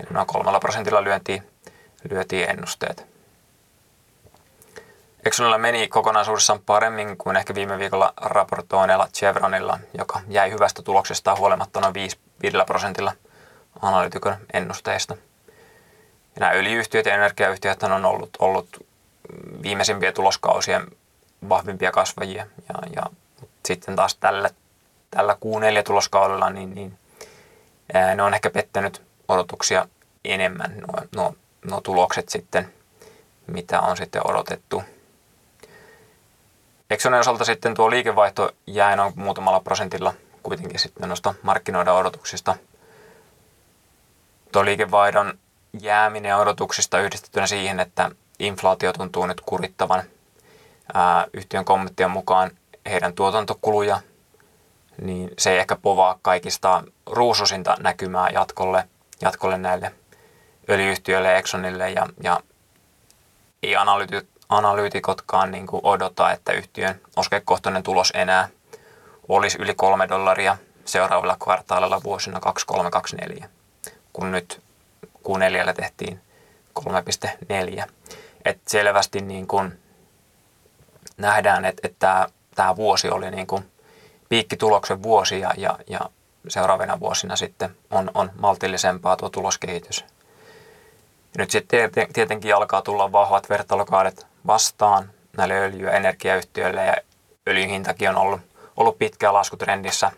Eli 0.00 0.08
noin 0.10 0.26
kolmella 0.26 0.60
prosentilla 0.60 1.04
lyötiin, 1.04 1.42
lyötiin 2.10 2.50
ennusteet. 2.50 3.06
Exxonilla 5.26 5.58
meni 5.58 5.88
kokonaisuudessaan 5.88 6.60
paremmin 6.66 7.16
kuin 7.16 7.36
ehkä 7.36 7.54
viime 7.54 7.78
viikolla 7.78 8.12
raportoineella 8.16 9.08
Chevronilla, 9.14 9.78
joka 9.98 10.20
jäi 10.28 10.50
hyvästä 10.50 10.82
tuloksesta 10.82 11.36
huolimatta 11.36 11.80
noin 11.80 11.94
5, 11.94 12.18
5 12.42 12.56
prosentilla 12.66 13.12
analyytikon 13.82 14.36
ennusteista. 14.52 15.16
Ja 16.34 16.40
nämä 16.40 16.52
öljyyhtiöt 16.52 17.06
ja 17.06 17.14
energiayhtiöt 17.14 17.82
on 17.82 18.04
ollut, 18.04 18.30
ollut 18.38 18.86
viimeisimpien 19.62 20.14
tuloskausien 20.14 20.86
vahvimpia 21.48 21.92
kasvajia. 21.92 22.46
Ja, 22.68 22.74
ja 22.96 23.02
sitten 23.66 23.96
taas 23.96 24.14
tällä, 24.14 24.50
tällä 25.10 25.32
Q4 25.32 25.82
tuloskaudella 25.82 26.50
niin, 26.50 26.74
niin 26.74 26.98
ää, 27.94 28.14
ne 28.14 28.22
on 28.22 28.34
ehkä 28.34 28.50
pettänyt 28.50 29.02
odotuksia 29.28 29.88
enemmän 30.24 30.74
nuo, 30.76 31.02
nuo, 31.16 31.34
nuo 31.70 31.80
tulokset 31.80 32.28
sitten, 32.28 32.72
mitä 33.46 33.80
on 33.80 33.96
sitten 33.96 34.30
odotettu. 34.30 34.82
Exxonin 36.90 37.20
osalta 37.20 37.44
sitten 37.44 37.74
tuo 37.74 37.90
liikevaihto 37.90 38.52
jäi 38.66 38.96
noin 38.96 39.12
muutamalla 39.16 39.60
prosentilla 39.60 40.14
kuitenkin 40.42 40.78
sitten 40.78 41.08
noista 41.08 41.34
markkinoiden 41.42 41.92
odotuksista. 41.92 42.56
Tuo 44.52 44.64
liikevaihdon 44.64 45.38
jääminen 45.80 46.36
odotuksista 46.36 47.00
yhdistettynä 47.00 47.46
siihen, 47.46 47.80
että 47.80 48.10
inflaatio 48.38 48.92
tuntuu 48.92 49.26
nyt 49.26 49.40
kurittavan 49.40 50.02
ää, 50.94 51.26
yhtiön 51.32 51.64
kommenttien 51.64 52.10
mukaan 52.10 52.50
heidän 52.88 53.14
tuotantokuluja, 53.14 54.00
niin 55.02 55.30
se 55.38 55.50
ei 55.50 55.58
ehkä 55.58 55.76
povaa 55.76 56.18
kaikista 56.22 56.82
ruususinta 57.06 57.76
näkymää 57.80 58.28
jatkolle, 58.30 58.88
jatkolle 59.20 59.58
näille 59.58 59.92
öljyyhtiöille, 60.70 61.38
Exxonille 61.38 61.90
ja, 61.90 62.06
ja 62.22 62.40
ei 63.62 63.76
analyytikot, 63.76 64.28
analyytikotkaan 64.48 65.50
niin 65.50 65.66
kuin 65.66 65.80
odota, 65.84 66.32
että 66.32 66.52
yhtiön 66.52 67.00
oskekohtainen 67.16 67.82
tulos 67.82 68.12
enää 68.14 68.48
olisi 69.28 69.58
yli 69.60 69.74
3 69.74 70.08
dollaria 70.08 70.56
seuraavalla 70.84 71.36
kvartaalilla 71.42 72.02
vuosina 72.02 72.40
2324, 72.40 73.48
kun 74.12 74.32
nyt 74.32 74.62
Q4 75.04 75.72
tehtiin 75.74 76.20
3,4. 76.80 77.84
että 78.44 78.70
selvästi 78.70 79.20
niin 79.20 79.46
kuin 79.46 79.78
nähdään, 81.16 81.64
että, 81.64 81.88
että 81.88 82.28
tämä, 82.58 82.76
vuosi 82.76 83.10
oli 83.10 83.30
niin 83.30 83.46
kuin 83.46 83.70
piikkituloksen 84.28 85.02
vuosi 85.02 85.40
ja, 85.40 85.50
ja, 85.56 85.78
ja 85.86 86.00
seuraavina 86.48 87.00
vuosina 87.00 87.36
sitten 87.36 87.76
on, 87.90 88.10
on 88.14 88.30
maltillisempaa 88.38 89.16
tuo 89.16 89.28
tuloskehitys. 89.28 90.04
Nyt 91.38 91.50
sitten 91.50 91.90
tietenkin 92.12 92.54
alkaa 92.54 92.82
tulla 92.82 93.12
vahvat 93.12 93.50
vertailukaudet 93.50 94.26
vastaan 94.46 95.10
näille 95.36 95.54
öljy- 95.54 95.84
ja 95.84 95.92
energiayhtiöille 95.92 96.84
ja 96.84 96.96
öljyn 97.48 97.68
hintakin 97.68 98.08
on 98.08 98.16
ollut, 98.16 98.40
ollut 98.76 98.98
pitkään 98.98 99.34
laskutrendissä 99.34 100.12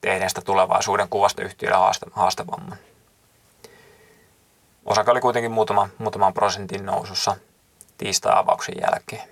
tehden 0.00 0.28
sitä 0.28 0.40
tulevaisuuden 0.40 1.08
kuvasta 1.08 1.42
yhtiöille 1.42 1.78
haastavamman. 2.12 2.78
Osake 4.84 5.10
oli 5.10 5.20
kuitenkin 5.20 5.52
muutama, 5.52 5.88
muutaman 5.98 6.34
prosentin 6.34 6.86
nousussa 6.86 7.36
tiistai-avauksen 7.98 8.74
jälkeen. 8.80 9.28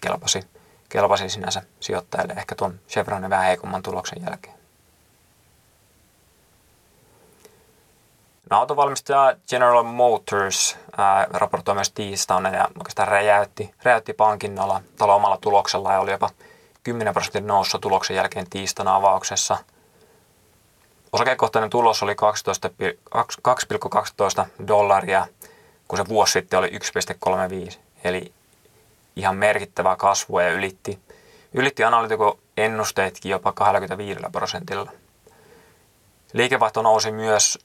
Kelpasi, 0.00 0.57
kelpasi 0.88 1.28
sinänsä 1.28 1.62
sijoittajille 1.80 2.32
ehkä 2.32 2.54
tuon 2.54 2.80
Chevronin 2.88 3.30
vähän 3.30 3.46
heikomman 3.46 3.82
tuloksen 3.82 4.22
jälkeen. 4.22 4.58
No, 8.50 8.58
autovalmistaja 8.58 9.36
General 9.48 9.82
Motors 9.82 10.76
ää, 10.96 11.26
raportoi 11.30 11.74
myös 11.74 11.90
tiistaina 11.90 12.48
ja 12.48 12.68
oikeastaan 12.78 13.08
räjäytti, 13.08 13.74
räjäytti 13.82 14.12
pankinnalla 14.12 14.80
talo 14.98 15.14
omalla 15.14 15.38
tuloksella 15.40 15.92
ja 15.92 16.00
oli 16.00 16.10
jopa 16.10 16.30
10 16.82 17.14
prosentin 17.14 17.46
noussa 17.46 17.78
tuloksen 17.78 18.16
jälkeen 18.16 18.50
tiistaina 18.50 18.96
avauksessa. 18.96 19.58
Osakekohtainen 21.12 21.70
tulos 21.70 22.02
oli 22.02 22.16
2,12 24.42 24.46
dollaria, 24.68 25.26
kun 25.88 25.98
se 25.98 26.08
vuosi 26.08 26.32
sitten 26.32 26.58
oli 26.58 26.68
1,35, 27.70 27.78
eli 28.04 28.32
ihan 29.18 29.36
merkittävää 29.36 29.96
kasvua 29.96 30.42
ja 30.42 30.50
ylitti, 30.50 30.98
ylitti 31.54 31.84
analytikon 31.84 32.38
ennusteetkin 32.56 33.30
jopa 33.30 33.52
25 33.52 34.20
prosentilla. 34.32 34.92
Liikevaihto 36.32 36.82
nousi 36.82 37.12
myös 37.12 37.58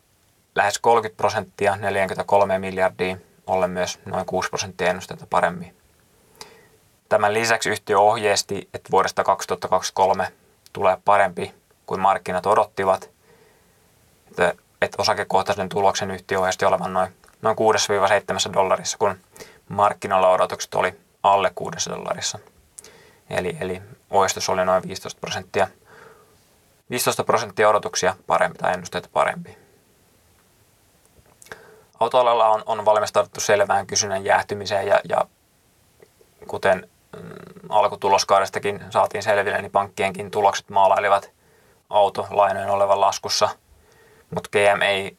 lähes 0.55 0.79
30 0.79 1.17
prosenttia, 1.17 1.75
43 1.75 2.59
miljardia, 2.59 3.17
ollen 3.47 3.69
myös 3.69 3.99
noin 4.05 4.25
6 4.25 4.49
prosenttia 4.49 4.89
ennusteita 4.89 5.27
paremmin. 5.29 5.75
Tämän 7.09 7.33
lisäksi 7.33 7.69
yhtiö 7.69 7.99
ohjeisti, 7.99 8.69
että 8.73 8.91
vuodesta 8.91 9.23
2023 9.23 10.33
tulee 10.73 10.97
parempi 11.05 11.53
kuin 11.85 12.01
markkinat 12.01 12.45
odottivat, 12.45 13.09
että, 14.27 14.53
että 14.81 15.01
osakekohtaisen 15.01 15.69
tuloksen 15.69 16.11
yhtiö 16.11 16.39
ohjeisti 16.39 16.65
olevan 16.65 16.93
noin, 16.93 17.13
noin 17.41 17.57
6-7 18.49 18.53
dollarissa, 18.53 18.97
kun 18.97 19.17
markkinoilla 19.69 20.29
odotukset 20.29 20.75
oli 20.75 21.02
alle 21.23 21.51
6 21.55 21.89
dollarissa. 21.89 22.39
Eli, 23.29 23.57
eli 23.59 23.81
ohjeistus 24.09 24.49
oli 24.49 24.65
noin 24.65 24.83
15 24.87 25.19
prosenttia, 25.19 25.67
15 26.89 27.23
prosenttia 27.23 27.69
odotuksia 27.69 28.15
parempi 28.27 28.57
tai 28.57 28.73
ennusteita 28.73 29.09
parempi. 29.13 29.57
Autoalalla 31.99 32.47
on, 32.49 32.63
on 32.65 32.85
valmistauduttu 32.85 33.39
selvään 33.39 33.87
kysynnän 33.87 34.25
jäähtymiseen 34.25 34.87
ja, 34.87 34.99
ja 35.09 35.25
kuten 36.47 36.89
mm, 37.17 37.69
alkutuloskaudestakin 37.69 38.85
saatiin 38.89 39.23
selville, 39.23 39.61
niin 39.61 39.71
pankkienkin 39.71 40.31
tulokset 40.31 40.69
maalailivat 40.69 41.31
autolainojen 41.89 42.69
olevan 42.69 43.01
laskussa, 43.01 43.49
mutta 44.35 44.49
GM 44.49 44.81
ei 44.81 45.17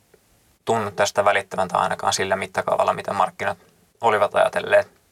tunnu 0.64 0.90
tästä 0.90 1.24
välittävän 1.24 1.68
tai 1.68 1.82
ainakaan 1.82 2.12
sillä 2.12 2.36
mittakaavalla, 2.36 2.92
mitä 2.92 3.12
markkinat 3.12 3.58
olivat 4.00 4.34
ajatelleet. 4.34 5.03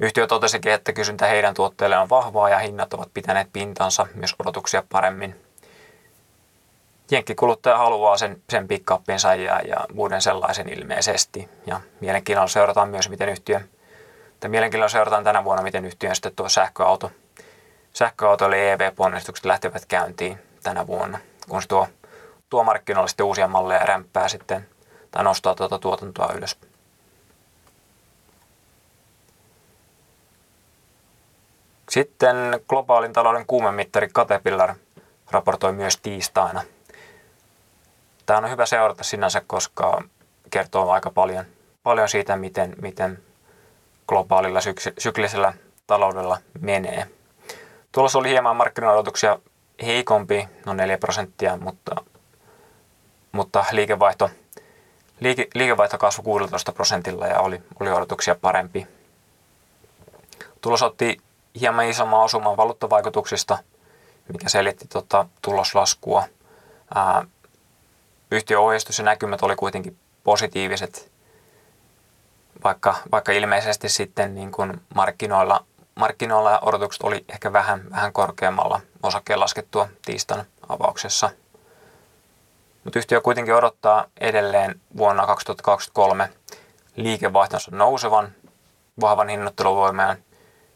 Yhtiö 0.00 0.26
totesikin, 0.26 0.72
että 0.72 0.92
kysyntä 0.92 1.26
heidän 1.26 1.54
tuotteilleen 1.54 2.00
on 2.00 2.10
vahvaa 2.10 2.48
ja 2.48 2.58
hinnat 2.58 2.94
ovat 2.94 3.10
pitäneet 3.14 3.48
pintansa 3.52 4.06
myös 4.14 4.34
odotuksia 4.38 4.82
paremmin 4.92 5.48
jenkkikuluttaja 7.10 7.78
haluaa 7.78 8.16
sen, 8.16 8.42
sen 8.50 8.68
pick-upinsa 8.68 9.34
ja, 9.34 9.60
ja 9.60 9.76
uuden 9.94 10.22
sellaisen 10.22 10.68
ilmeisesti. 10.68 11.48
Ja 11.66 11.80
mielenkiinnolla 12.00 12.48
seurataan 12.48 12.88
myös, 12.88 13.08
miten 13.08 13.28
yhtiö, 13.28 13.60
tai 14.40 14.50
mielenkiinnolla 14.50 14.88
seurataan 14.88 15.24
tänä 15.24 15.44
vuonna, 15.44 15.62
miten 15.62 15.84
yhtiön 15.84 16.14
sitten 16.14 16.32
tuo 16.36 16.48
sähköauto, 16.48 17.10
sähköauto 17.92 18.46
eli 18.46 18.68
EV-ponnistukset 18.68 19.44
lähtevät 19.44 19.86
käyntiin 19.86 20.38
tänä 20.62 20.86
vuonna, 20.86 21.18
kun 21.48 21.62
se 21.62 21.68
tuo, 21.68 21.88
tuo 22.50 22.64
markkinoille 22.64 23.08
sitten 23.08 23.26
uusia 23.26 23.48
malleja 23.48 23.80
ja 23.80 23.86
rämpää 23.86 24.28
sitten, 24.28 24.68
tai 25.10 25.24
nostaa 25.24 25.54
tuota 25.54 25.78
tuotantoa 25.78 26.32
ylös. 26.34 26.56
Sitten 31.88 32.36
globaalin 32.68 33.12
talouden 33.12 33.46
kuumemittari 33.46 34.08
Caterpillar 34.08 34.74
raportoi 35.30 35.72
myös 35.72 35.96
tiistaina– 35.96 36.62
Tämä 38.28 38.38
on 38.38 38.50
hyvä 38.50 38.66
seurata 38.66 39.04
sinänsä, 39.04 39.42
koska 39.46 40.02
kertoo 40.50 40.90
aika 40.90 41.10
paljon, 41.10 41.44
paljon 41.82 42.08
siitä, 42.08 42.36
miten, 42.36 42.74
miten 42.82 43.18
globaalilla 44.08 44.60
syk- 44.60 44.92
syklisellä 44.98 45.52
taloudella 45.86 46.38
menee. 46.60 47.06
Tulos 47.92 48.16
oli 48.16 48.28
hieman 48.28 48.56
markkinoidotuksia 48.56 49.38
heikompi, 49.86 50.48
noin 50.66 50.76
4 50.76 50.98
prosenttia, 50.98 51.56
mutta, 51.56 51.96
mutta 53.32 53.64
liikevaihto, 53.72 54.30
liike, 55.20 55.48
liikevaihto 55.54 55.98
kasvoi 55.98 56.24
16 56.24 56.72
prosentilla 56.72 57.26
ja 57.26 57.40
oli, 57.40 57.62
oli 57.80 57.90
odotuksia 57.90 58.34
parempi. 58.34 58.86
Tulos 60.60 60.82
otti 60.82 61.20
hieman 61.60 61.84
isomman 61.84 62.20
osuman 62.20 62.56
valuuttavaikutuksista, 62.56 63.58
mikä 64.32 64.48
selitti 64.48 64.88
tota, 64.88 65.26
tuloslaskua. 65.42 66.24
Ää, 66.94 67.24
yhtiön 68.30 68.60
ohjeistus 68.60 68.98
ja 68.98 69.04
näkymät 69.04 69.42
oli 69.42 69.56
kuitenkin 69.56 69.98
positiiviset, 70.24 71.12
vaikka, 72.64 72.94
vaikka 73.12 73.32
ilmeisesti 73.32 73.88
sitten 73.88 74.34
niin 74.34 74.52
kuin 74.52 74.80
markkinoilla, 74.94 75.64
markkinoilla 75.94 76.58
odotukset 76.62 77.02
oli 77.02 77.24
ehkä 77.28 77.52
vähän, 77.52 77.90
vähän 77.90 78.12
korkeammalla 78.12 78.80
osakkeen 79.02 79.40
laskettua 79.40 79.88
tiistan 80.04 80.44
avauksessa. 80.68 81.30
Mutta 82.84 82.98
yhtiö 82.98 83.20
kuitenkin 83.20 83.54
odottaa 83.54 84.04
edelleen 84.20 84.80
vuonna 84.96 85.26
2023 85.26 86.30
liikevaihtonsa 86.96 87.70
nousevan 87.74 88.32
vahvan 89.00 89.28
hinnoitteluvoiman 89.28 90.16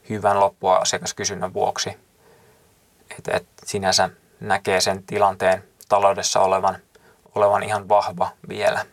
hyvän 0.08 0.40
loppua 0.40 0.76
asiakaskysynnän 0.76 1.54
vuoksi. 1.54 1.90
Et, 3.18 3.28
et 3.28 3.46
sinänsä 3.64 4.10
näkee 4.40 4.80
sen 4.80 5.02
tilanteen 5.02 5.64
taloudessa 5.88 6.40
olevan– 6.40 6.78
olevan 7.34 7.62
ihan 7.62 7.88
vahva 7.88 8.30
vielä. 8.48 8.86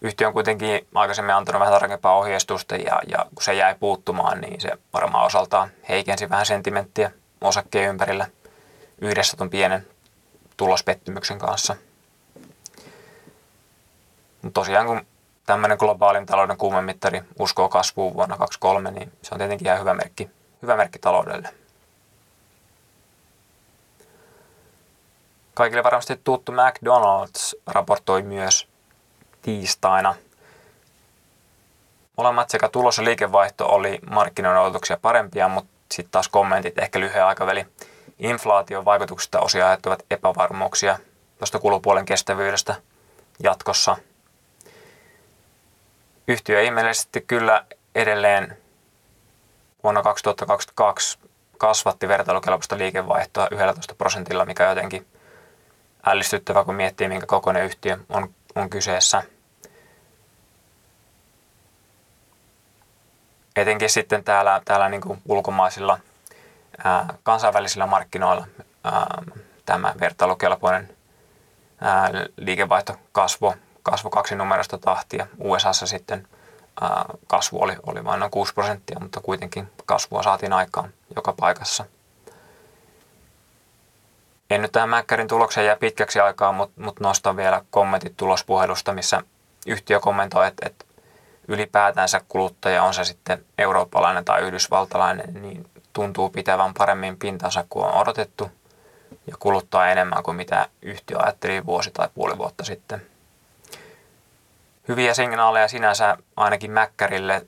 Yhtiö 0.00 0.26
on 0.26 0.32
kuitenkin 0.32 0.86
aikaisemmin 0.94 1.34
antanut 1.34 1.60
vähän 1.60 1.74
tarkempaa 1.74 2.16
ohjeistusta 2.16 2.76
ja, 2.76 3.00
ja 3.08 3.26
kun 3.34 3.42
se 3.42 3.54
jäi 3.54 3.74
puuttumaan, 3.74 4.40
niin 4.40 4.60
se 4.60 4.70
varmaan 4.92 5.26
osaltaan 5.26 5.70
heikensi 5.88 6.30
vähän 6.30 6.46
sentimenttiä 6.46 7.10
osakkeen 7.40 7.88
ympärillä 7.88 8.26
yhdessä 9.00 9.36
tuon 9.36 9.50
pienen 9.50 9.86
tulospettymyksen 10.56 11.38
kanssa. 11.38 11.76
Mutta 14.42 14.60
tosiaan 14.60 14.86
kun 14.86 15.06
tämmöinen 15.50 15.78
globaalin 15.78 16.26
talouden 16.26 16.56
kuumemittari 16.56 17.22
uskoo 17.38 17.68
kasvuun 17.68 18.14
vuonna 18.14 18.36
2023, 18.36 18.90
niin 18.90 19.12
se 19.22 19.34
on 19.34 19.38
tietenkin 19.38 19.66
ihan 19.66 19.80
hyvä 19.80 19.94
merkki, 19.94 20.30
hyvä 20.62 20.76
merkki 20.76 20.98
taloudelle. 20.98 21.48
Kaikille 25.54 25.84
varmasti 25.84 26.20
tuttu 26.24 26.52
McDonald's 26.52 27.60
raportoi 27.66 28.22
myös 28.22 28.68
tiistaina. 29.42 30.14
Molemmat 32.16 32.50
sekä 32.50 32.68
tulos 32.68 32.98
ja 32.98 33.04
liikevaihto 33.04 33.66
oli 33.66 33.98
markkinoiden 34.10 34.62
odotuksia 34.62 34.98
parempia, 35.02 35.48
mutta 35.48 35.70
sitten 35.92 36.12
taas 36.12 36.28
kommentit 36.28 36.78
ehkä 36.78 37.00
lyhyen 37.00 37.24
aikaväli 37.24 37.66
inflaation 38.18 38.84
vaikutuksista 38.84 39.40
osia 39.40 39.64
aiheuttavat 39.64 40.02
epävarmuuksia 40.10 40.98
tuosta 41.38 41.58
kulupuolen 41.58 42.04
kestävyydestä 42.04 42.74
jatkossa. 43.42 43.96
Yhtiö 46.30 46.62
ihmeellisesti 46.62 47.20
kyllä 47.20 47.64
edelleen 47.94 48.56
vuonna 49.82 50.02
2022 50.02 51.18
kasvatti 51.58 52.08
vertailukelpoista 52.08 52.78
liikevaihtoa 52.78 53.48
11 53.50 53.94
prosentilla, 53.94 54.44
mikä 54.44 54.68
jotenkin– 54.68 55.06
ällistyttävä, 56.06 56.64
kun 56.64 56.74
miettii, 56.74 57.08
minkä 57.08 57.26
kokoinen 57.26 57.64
yhtiö 57.64 57.98
on, 58.08 58.34
on 58.54 58.70
kyseessä. 58.70 59.22
Etenkin 63.56 63.90
sitten 63.90 64.24
täällä, 64.24 64.62
täällä 64.64 64.88
niin 64.88 65.00
kuin 65.00 65.22
ulkomaisilla 65.28 65.98
ää, 66.84 67.14
kansainvälisillä 67.22 67.86
markkinoilla 67.86 68.46
ää, 68.84 69.22
tämä 69.66 69.94
vertailukelpoinen 70.00 70.96
ää, 71.80 72.10
liikevaihto 72.36 72.96
kasvo, 73.12 73.54
kasvo 73.82 74.10
kaksi 74.10 74.34
numerosta 74.34 74.78
tahtia. 74.78 75.26
USAssa 75.38 75.86
sitten 75.86 76.28
kasvu 77.26 77.62
oli, 77.62 77.76
oli 77.86 78.04
vain 78.04 78.20
noin 78.20 78.30
6 78.30 78.54
prosenttia, 78.54 79.00
mutta 79.00 79.20
kuitenkin 79.20 79.72
kasvua 79.86 80.22
saatiin 80.22 80.52
aikaan 80.52 80.92
joka 81.16 81.34
paikassa. 81.40 81.84
En 84.50 84.62
nyt 84.62 84.72
tähän 84.72 84.88
Mäkkärin 84.88 85.28
tulokseen 85.28 85.66
jää 85.66 85.76
pitkäksi 85.76 86.20
aikaa, 86.20 86.52
mutta, 86.52 86.80
mutta 86.80 87.04
nostan 87.04 87.36
vielä 87.36 87.64
kommentit 87.70 88.16
tulospuhelusta, 88.16 88.92
missä 88.92 89.22
yhtiö 89.66 90.00
kommentoi, 90.00 90.46
että, 90.46 90.66
että 90.66 90.84
ylipäätänsä 91.48 92.20
kuluttaja, 92.28 92.82
on 92.82 92.94
se 92.94 93.04
sitten 93.04 93.44
eurooppalainen 93.58 94.24
tai 94.24 94.40
yhdysvaltalainen, 94.42 95.42
niin 95.42 95.70
tuntuu 95.92 96.30
pitävän 96.30 96.74
paremmin 96.74 97.16
pintansa 97.16 97.64
kuin 97.68 97.86
on 97.86 97.94
odotettu 97.94 98.50
ja 99.26 99.36
kuluttaa 99.38 99.90
enemmän 99.90 100.22
kuin 100.22 100.36
mitä 100.36 100.68
yhtiö 100.82 101.18
ajatteli 101.18 101.66
vuosi 101.66 101.90
tai 101.90 102.08
puoli 102.14 102.38
vuotta 102.38 102.64
sitten. 102.64 103.09
Hyviä 104.90 105.14
signaaleja 105.14 105.68
sinänsä 105.68 106.16
ainakin 106.36 106.70
Mäkkärille, 106.70 107.46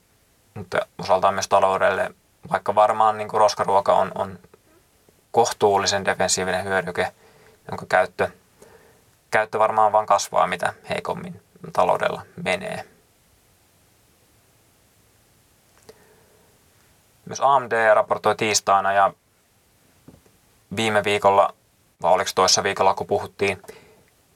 mutta 0.54 0.86
osaltaan 0.98 1.34
myös 1.34 1.48
taloudelle, 1.48 2.14
vaikka 2.50 2.74
varmaan 2.74 3.18
niin 3.18 3.28
kuin 3.28 3.40
roskaruoka 3.40 3.92
on, 3.94 4.12
on 4.14 4.38
kohtuullisen 5.32 6.04
defensiivinen 6.04 6.64
hyödyke, 6.64 7.12
jonka 7.70 7.86
käyttö, 7.88 8.28
käyttö 9.30 9.58
varmaan 9.58 9.92
vaan 9.92 10.06
kasvaa, 10.06 10.46
mitä 10.46 10.74
heikommin 10.88 11.42
taloudella 11.72 12.22
menee. 12.44 12.84
Myös 17.24 17.40
AMD 17.40 17.94
raportoi 17.94 18.36
tiistaina 18.36 18.92
ja 18.92 19.12
viime 20.76 21.04
viikolla, 21.04 21.54
vai 22.02 22.12
oliko 22.12 22.30
toissa 22.34 22.62
viikolla, 22.62 22.94
kun 22.94 23.06
puhuttiin 23.06 23.62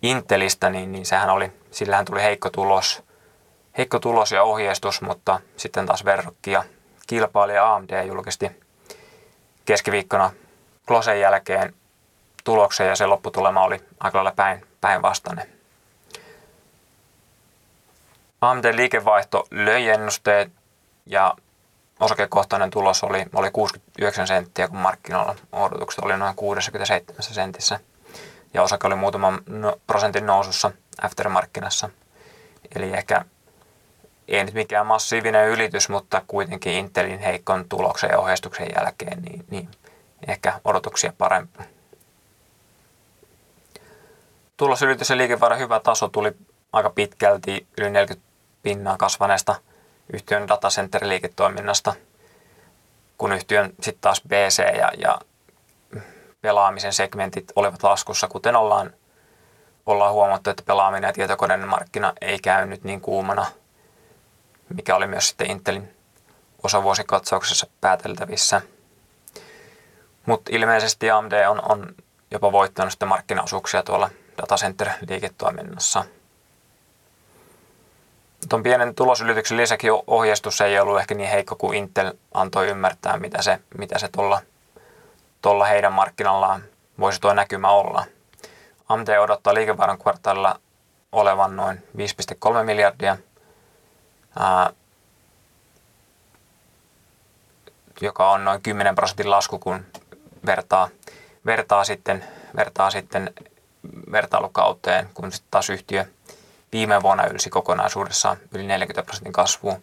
Intelistä, 0.03 0.71
niin, 0.71 0.93
niin 0.93 1.07
sehän 1.07 1.31
oli, 1.31 1.53
sillähän 1.77 2.05
tuli 2.05 2.23
heikko 2.23 2.51
tulos, 2.51 3.03
heikko 3.79 3.99
tulos 3.99 4.33
ja 4.33 4.43
ohjeistus, 4.43 5.03
mutta 5.03 5.41
sitten 5.57 5.87
taas 5.87 6.05
verrokki 6.05 6.51
ja 6.51 6.65
kilpailija 7.07 7.75
AMD 7.75 8.07
julkisti 8.07 8.51
keskiviikkona 9.65 10.31
Klosen 10.87 11.21
jälkeen 11.21 11.75
tuloksen 12.45 12.89
ja 12.89 12.97
se 12.97 13.07
lopputulema 13.07 13.65
oli 13.65 13.81
aika 14.01 14.19
lailla 14.19 14.33
päin, 14.37 14.67
päinvastainen. 14.81 15.49
AMD-liikevaihto 18.41 19.47
löi 19.51 19.89
ennusteet 19.89 20.53
ja 21.07 21.35
osakekohtainen 22.01 22.71
tulos 22.71 23.05
oli, 23.05 23.27
oli 23.35 23.51
69 23.51 24.27
senttiä, 24.27 24.69
kun 24.69 24.79
markkinoilla 24.79 25.35
odotukset 25.53 26.05
oli 26.05 26.17
noin 26.17 26.37
67 26.37 27.23
sentissä. 27.35 27.81
Ja 28.55 28.63
osake 28.63 28.87
oli 28.87 28.95
muutaman 28.95 29.39
no, 29.47 29.77
prosentin 29.87 30.27
nousussa 30.27 30.71
aftermarkkinassa. 31.03 31.89
Eli 32.75 32.93
ehkä 32.93 33.25
ei 34.29 34.45
nyt 34.45 34.55
mikään 34.55 34.87
massiivinen 34.87 35.49
ylitys, 35.49 35.89
mutta 35.89 36.23
kuitenkin 36.27 36.73
Intelin 36.73 37.19
heikon 37.19 37.69
tuloksen 37.69 38.11
ja 38.11 38.19
ohjeistuksen 38.19 38.69
jälkeen, 38.77 39.23
niin, 39.23 39.45
niin 39.51 39.69
ehkä 40.29 40.61
odotuksia 40.65 41.13
parempi. 41.19 41.59
Tulosylitys 44.57 45.11
ja 45.11 45.17
liikevaihdon 45.17 45.59
hyvä 45.59 45.81
taso 45.81 46.09
tuli 46.09 46.33
aika 46.73 46.91
pitkälti 46.91 47.67
yli 47.79 47.91
40 47.91 48.29
pinnaa 48.63 48.97
kasvaneesta 48.97 49.55
yhtiön 50.13 50.49
datacenter-liiketoiminnasta, 50.49 51.95
kun 53.19 53.33
yhtiön 53.33 53.73
sitten 53.81 54.01
taas 54.01 54.23
BC 54.29 54.59
ja, 54.59 54.93
ja 54.99 55.19
pelaamisen 56.41 56.93
segmentit 56.93 57.53
olivat 57.57 57.83
laskussa, 57.83 58.29
kuten 58.29 58.57
ollaan, 58.57 58.93
ollaan 59.87 60.13
huomattu, 60.13 60.51
että 60.51 60.63
pelaaminen 60.67 61.09
ja 61.09 61.13
tietokoneiden 61.13 61.69
markkina 61.69 62.13
ei 62.21 62.39
käynyt 62.39 62.85
niin 62.85 63.01
kuumana, 63.01 63.47
mikä 64.75 64.97
oli 64.97 65.07
myös 65.07 65.29
sitten 65.29 65.51
Intelin 65.51 65.97
osavuosikatsauksessa 66.63 67.67
pääteltävissä. 67.81 68.63
Mutta 70.27 70.51
ilmeisesti 70.55 71.11
AMD 71.11 71.47
on, 71.49 71.63
on 71.69 71.95
jopa 72.31 72.53
voittanut 72.53 72.93
sitten 72.93 73.09
markkinaosuuksia 73.09 73.83
tuolla 73.83 74.11
datacenter-liiketoiminnassa– 74.43 76.05
Tuon 78.49 78.63
pienen 78.63 78.95
tulosylityksen 78.95 79.57
lisäksi 79.57 79.87
ohjeistus 80.07 80.61
ei 80.61 80.79
ollut 80.81 81.01
ehkä 81.01 81.15
niin 81.15 81.31
heikko 81.31 81.57
kuin 81.57 81.79
Intel 81.79 82.13
antoi 82.35 82.69
ymmärtää, 82.69 83.17
mitä 83.17 83.43
se, 83.43 83.59
mitä 83.79 83.99
se 83.99 84.09
tuolla, 84.09 84.41
tuolla 85.43 85.65
heidän 85.65 85.93
markkinallaan 85.93 86.63
voisi 87.01 87.21
tuo 87.21 87.35
näkymä 87.35 87.71
olla. 87.71 88.05
AMD 88.89 89.09
odottaa 89.09 89.55
liikevaihdon 89.55 89.99
kvartaalilla 89.99 90.61
olevan 91.13 91.57
noin 91.57 91.83
5,3 92.59 92.63
miljardia, 92.65 93.17
ää, 94.39 94.71
joka 98.01 98.31
on 98.31 98.45
noin 98.45 98.63
10 98.63 98.95
prosentin 98.95 99.31
lasku, 99.31 99.59
kun 99.59 99.87
vertaa, 100.47 100.89
vertaa, 101.47 101.85
sitten, 101.85 102.25
vertaa 102.57 102.91
sitten 102.91 103.35
vertailukauteen, 104.13 105.11
kun 105.15 105.33
sitten 105.33 105.51
taas 105.51 105.71
yhtiö– 105.71 106.05
viime 106.73 107.03
vuonna 107.03 107.27
ylsi 107.27 107.51
kokonaisuudessaan 107.51 108.37
yli 108.55 108.67
40 108.67 109.07
prosentin 109.07 109.33
kasvuun. 109.33 109.83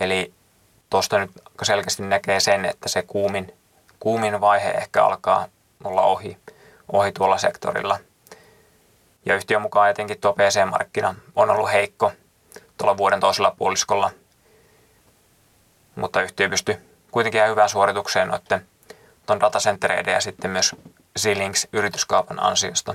Eli 0.00 0.32
tuosta 0.90 1.18
nyt 1.18 1.30
selkeästi 1.62 2.02
näkee 2.02 2.40
sen, 2.40 2.64
että 2.64 2.88
se 2.88 3.02
kuumin, 3.02 3.54
kuumin 4.00 4.40
vaihe 4.40 4.70
ehkä 4.70 5.04
alkaa 5.04 5.46
olla 5.84 6.02
ohi, 6.02 6.38
ohi 6.92 7.12
tuolla 7.12 7.38
sektorilla. 7.38 7.98
Ja 9.28 9.34
yhtiön 9.34 9.62
mukaan 9.62 9.90
etenkin 9.90 10.20
tuo 10.20 10.32
PC-markkina 10.32 11.14
on 11.36 11.50
ollut 11.50 11.72
heikko 11.72 12.12
tuolla 12.76 12.96
vuoden 12.96 13.20
toisella 13.20 13.54
puoliskolla, 13.58 14.10
mutta 15.96 16.22
yhtiö 16.22 16.48
pystyy 16.48 16.76
kuitenkin 17.10 17.38
ihan 17.38 17.50
hyvään 17.50 17.68
suoritukseen 17.68 18.28
noiden 18.28 18.66
tuon 19.26 19.40
datacentereiden 19.40 20.14
ja 20.14 20.20
sitten 20.20 20.50
myös 20.50 20.76
Xilinx 21.18 21.66
yrityskaupan 21.72 22.42
ansiosta. 22.42 22.94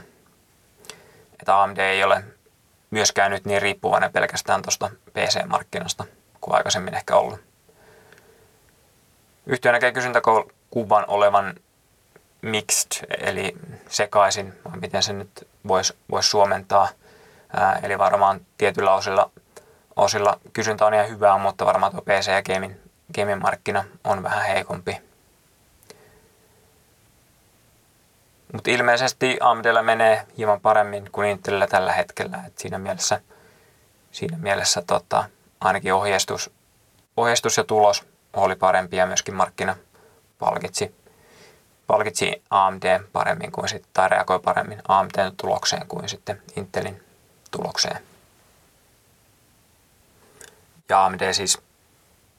Että 1.40 1.64
AMD 1.64 1.78
ei 1.78 2.04
ole 2.04 2.24
myöskään 2.92 3.32
nyt 3.32 3.46
niin 3.46 3.62
riippuvainen 3.62 4.12
pelkästään 4.12 4.62
tuosta 4.62 4.90
PC-markkinasta 5.14 6.06
kuin 6.42 6.56
aikaisemmin 6.56 6.94
ehkä 6.94 7.16
ollut. 7.16 7.40
Yhtiö 9.46 9.72
näkee 9.72 9.92
kysyntäkuvan 9.92 11.06
olevan 11.08 11.54
mixed, 12.42 13.06
eli 13.22 13.58
sekaisin, 13.90 14.54
miten 14.82 15.04
se 15.04 15.14
nyt 15.14 15.48
voisi 15.68 15.94
vois 16.12 16.32
suomentaa. 16.32 16.88
Ää, 17.54 17.80
eli 17.84 17.98
varmaan 17.98 18.42
tietyllä 18.58 18.94
osilla, 18.94 19.32
osilla 19.96 20.40
kysyntä 20.54 20.86
on 20.86 20.94
ihan 20.94 21.10
hyvää, 21.10 21.38
mutta 21.38 21.66
varmaan 21.66 21.92
tuo 21.92 22.02
PC- 22.02 22.32
ja 22.32 22.44
gaming, 23.16 23.42
markkina 23.42 23.84
on 24.04 24.24
vähän 24.24 24.44
heikompi. 24.44 25.02
Mutta 28.54 28.72
ilmeisesti 28.72 29.38
AMDllä 29.42 29.82
menee 29.82 30.26
hieman 30.38 30.62
paremmin 30.62 31.10
kuin 31.12 31.30
Intelillä 31.30 31.68
tällä 31.68 31.92
hetkellä. 31.92 32.44
Et 32.48 32.58
siinä 32.58 32.78
mielessä, 32.78 33.22
siinä 34.12 34.38
mielessä 34.38 34.84
tota, 34.88 35.24
ainakin 35.62 35.94
ohjeistus, 35.94 36.52
ohjeistus 37.18 37.58
ja 37.58 37.64
tulos 37.64 38.04
oli 38.34 38.56
parempi 38.56 38.98
ja 38.98 39.06
myöskin 39.06 39.36
markkina 39.36 39.76
palkitsi, 40.40 40.96
palkitsi 41.88 42.44
AMD 42.50 43.04
paremmin 43.14 43.52
kuin 43.52 43.70
sitten, 43.70 43.90
tai 43.94 44.10
reagoi 44.10 44.40
paremmin 44.40 44.82
AMDn 44.88 45.36
tulokseen 45.38 45.88
kuin 45.88 46.10
sitten 46.10 46.42
Intelin 46.56 47.04
tulokseen. 47.52 48.04
Ja 50.90 51.06
AMD 51.06 51.34
siis 51.34 51.62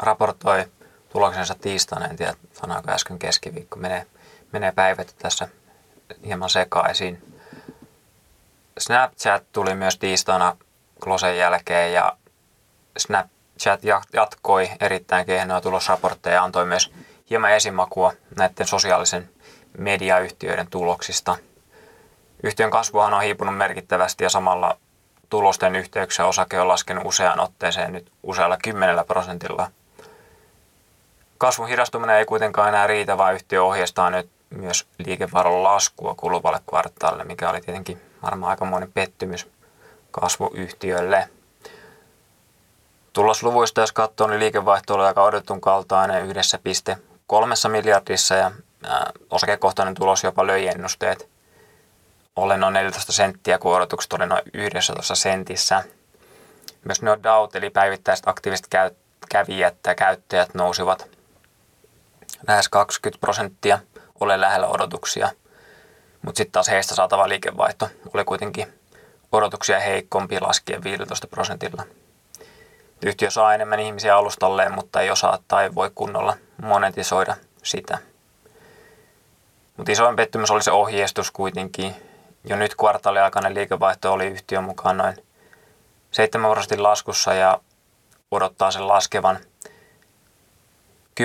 raportoi 0.03 0.65
tuloksensa 1.13 1.55
tiistaina, 1.55 2.07
en 2.07 2.17
tiedä 2.17 2.35
sanoiko 2.53 2.91
äsken 2.91 3.19
keskiviikko, 3.19 3.77
menee, 3.77 4.07
menee 4.53 4.73
päivät 4.73 5.15
tässä 5.19 5.49
hieman 6.25 6.51
sekaisin. 6.51 7.39
Snapchat 8.79 9.45
tuli 9.53 9.75
myös 9.75 9.99
tiistaina 9.99 10.57
Klosen 11.03 11.37
jälkeen 11.37 11.93
ja 11.93 12.17
Snapchat 12.97 13.81
jatkoi 14.13 14.71
erittäin 14.81 15.27
kehnoa 15.27 15.61
tulosraportteja 15.61 16.35
ja 16.35 16.45
antoi 16.45 16.67
myös 16.67 16.93
hieman 17.31 17.53
esimakua 17.53 18.13
näiden 18.37 18.67
sosiaalisen 18.67 19.34
mediayhtiöiden 19.79 20.67
tuloksista. 20.71 21.37
Yhtiön 22.43 22.71
kasvuhan 22.71 23.15
on 23.15 23.23
hiipunut 23.23 23.57
merkittävästi 23.57 24.25
ja 24.25 24.31
samalla 24.31 24.77
tulosten 25.31 25.77
yhteyksiä 25.77 26.27
osake 26.27 26.61
on 26.61 26.69
laskenut 26.69 27.05
useaan 27.07 27.41
otteeseen 27.41 27.93
nyt 27.93 28.13
usealla 28.23 28.57
kymmenellä 28.65 29.05
prosentilla. 29.05 29.71
Kasvun 31.39 31.69
hidastuminen 31.69 32.17
ei 32.17 32.25
kuitenkaan 32.25 32.69
enää 32.69 32.87
riitä, 32.87 33.19
vaan 33.19 33.35
yhtiö 33.35 33.65
ohjeistaa 33.65 34.11
nyt 34.11 34.31
myös 34.51 34.87
liikevaihdon 34.99 35.63
laskua 35.63 36.15
kuluvalle 36.17 36.61
kvartaalille, 36.69 37.25
mikä 37.25 37.51
oli 37.51 37.61
tietenkin 37.61 38.01
varmaan 38.23 38.51
aikamoinen 38.51 38.93
pettymys 38.93 39.49
kasvuyhtiölle. 40.11 41.29
Tulosluvuista, 43.13 43.81
jos 43.81 43.93
katsoo, 43.93 44.27
niin 44.27 44.41
liikevaihto 44.41 44.95
oli 44.95 45.05
aika 45.05 45.23
odotetun 45.23 45.61
kaltainen 45.61 46.25
yhdessä 46.25 46.59
piste 46.59 46.97
kolmessa 47.27 47.69
miljardissa 47.69 48.35
ja 48.35 48.51
osakekohtainen 49.31 49.95
tulos 49.95 50.25
jopa 50.25 50.47
löi 50.47 50.69
ennusteet. 50.69 51.29
Oli 52.37 52.59
noin 52.59 52.75
14 52.75 53.13
senttiä, 53.13 53.59
kun 53.59 53.77
odotukset 53.77 54.13
oli 54.13 54.27
noin 54.27 54.43
11 54.55 55.15
sentissä. 55.15 55.83
Myös 56.85 57.03
nuo 57.03 57.17
DAUT, 57.23 57.57
eli 57.57 57.71
päivittäiset 57.71 58.29
aktiiviset 58.29 58.69
kävijät 59.29 59.77
ja 59.87 59.95
käyttäjät 59.95 60.55
nousivat 60.55 61.07
lähes 62.49 62.69
20 62.69 63.21
prosenttia, 63.21 63.79
ole 64.21 64.41
lähellä 64.41 64.67
odotuksia. 64.67 65.29
Mutta 66.23 66.39
sitten 66.39 66.53
taas 66.53 66.69
heistä 66.69 66.95
saatava 66.95 67.29
liikevaihto 67.29 67.89
oli 68.15 68.25
kuitenkin 68.25 68.81
odotuksia 69.33 69.81
heikompi 69.81 70.41
laskien 70.41 70.85
15 70.85 71.27
prosentilla. 71.27 71.83
Yhtiö 73.07 73.31
saa 73.31 73.55
enemmän 73.55 73.81
ihmisiä 73.81 74.17
alustalleen, 74.17 74.75
mutta 74.75 75.01
ei 75.01 75.11
osaa 75.11 75.39
tai 75.49 75.75
voi 75.75 75.91
kunnolla 75.95 76.37
monetisoida 76.63 77.37
sitä. 77.63 77.99
Mutta 79.77 79.93
isoin 79.93 80.17
pettymys 80.17 80.51
oli 80.51 80.63
se 80.63 80.71
ohjeistus 80.71 81.31
kuitenkin. 81.31 81.95
Jo 82.45 82.57
nyt 82.57 82.75
kvartaaliaikainen 82.75 83.55
liikevaihto 83.55 84.13
oli 84.13 84.27
yhtiön 84.27 84.65
mukaan 84.65 84.97
noin 84.97 85.17
7 86.11 86.51
prosentin 86.51 86.83
laskussa 86.83 87.35
ja 87.35 87.61
odottaa 88.31 88.71
sen 88.71 88.89
laskevan 88.89 89.39
10-2 91.21 91.25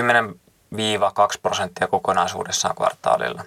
prosenttia 1.42 1.88
kokonaisuudessaan 1.88 2.76
kvartaalilla, 2.76 3.44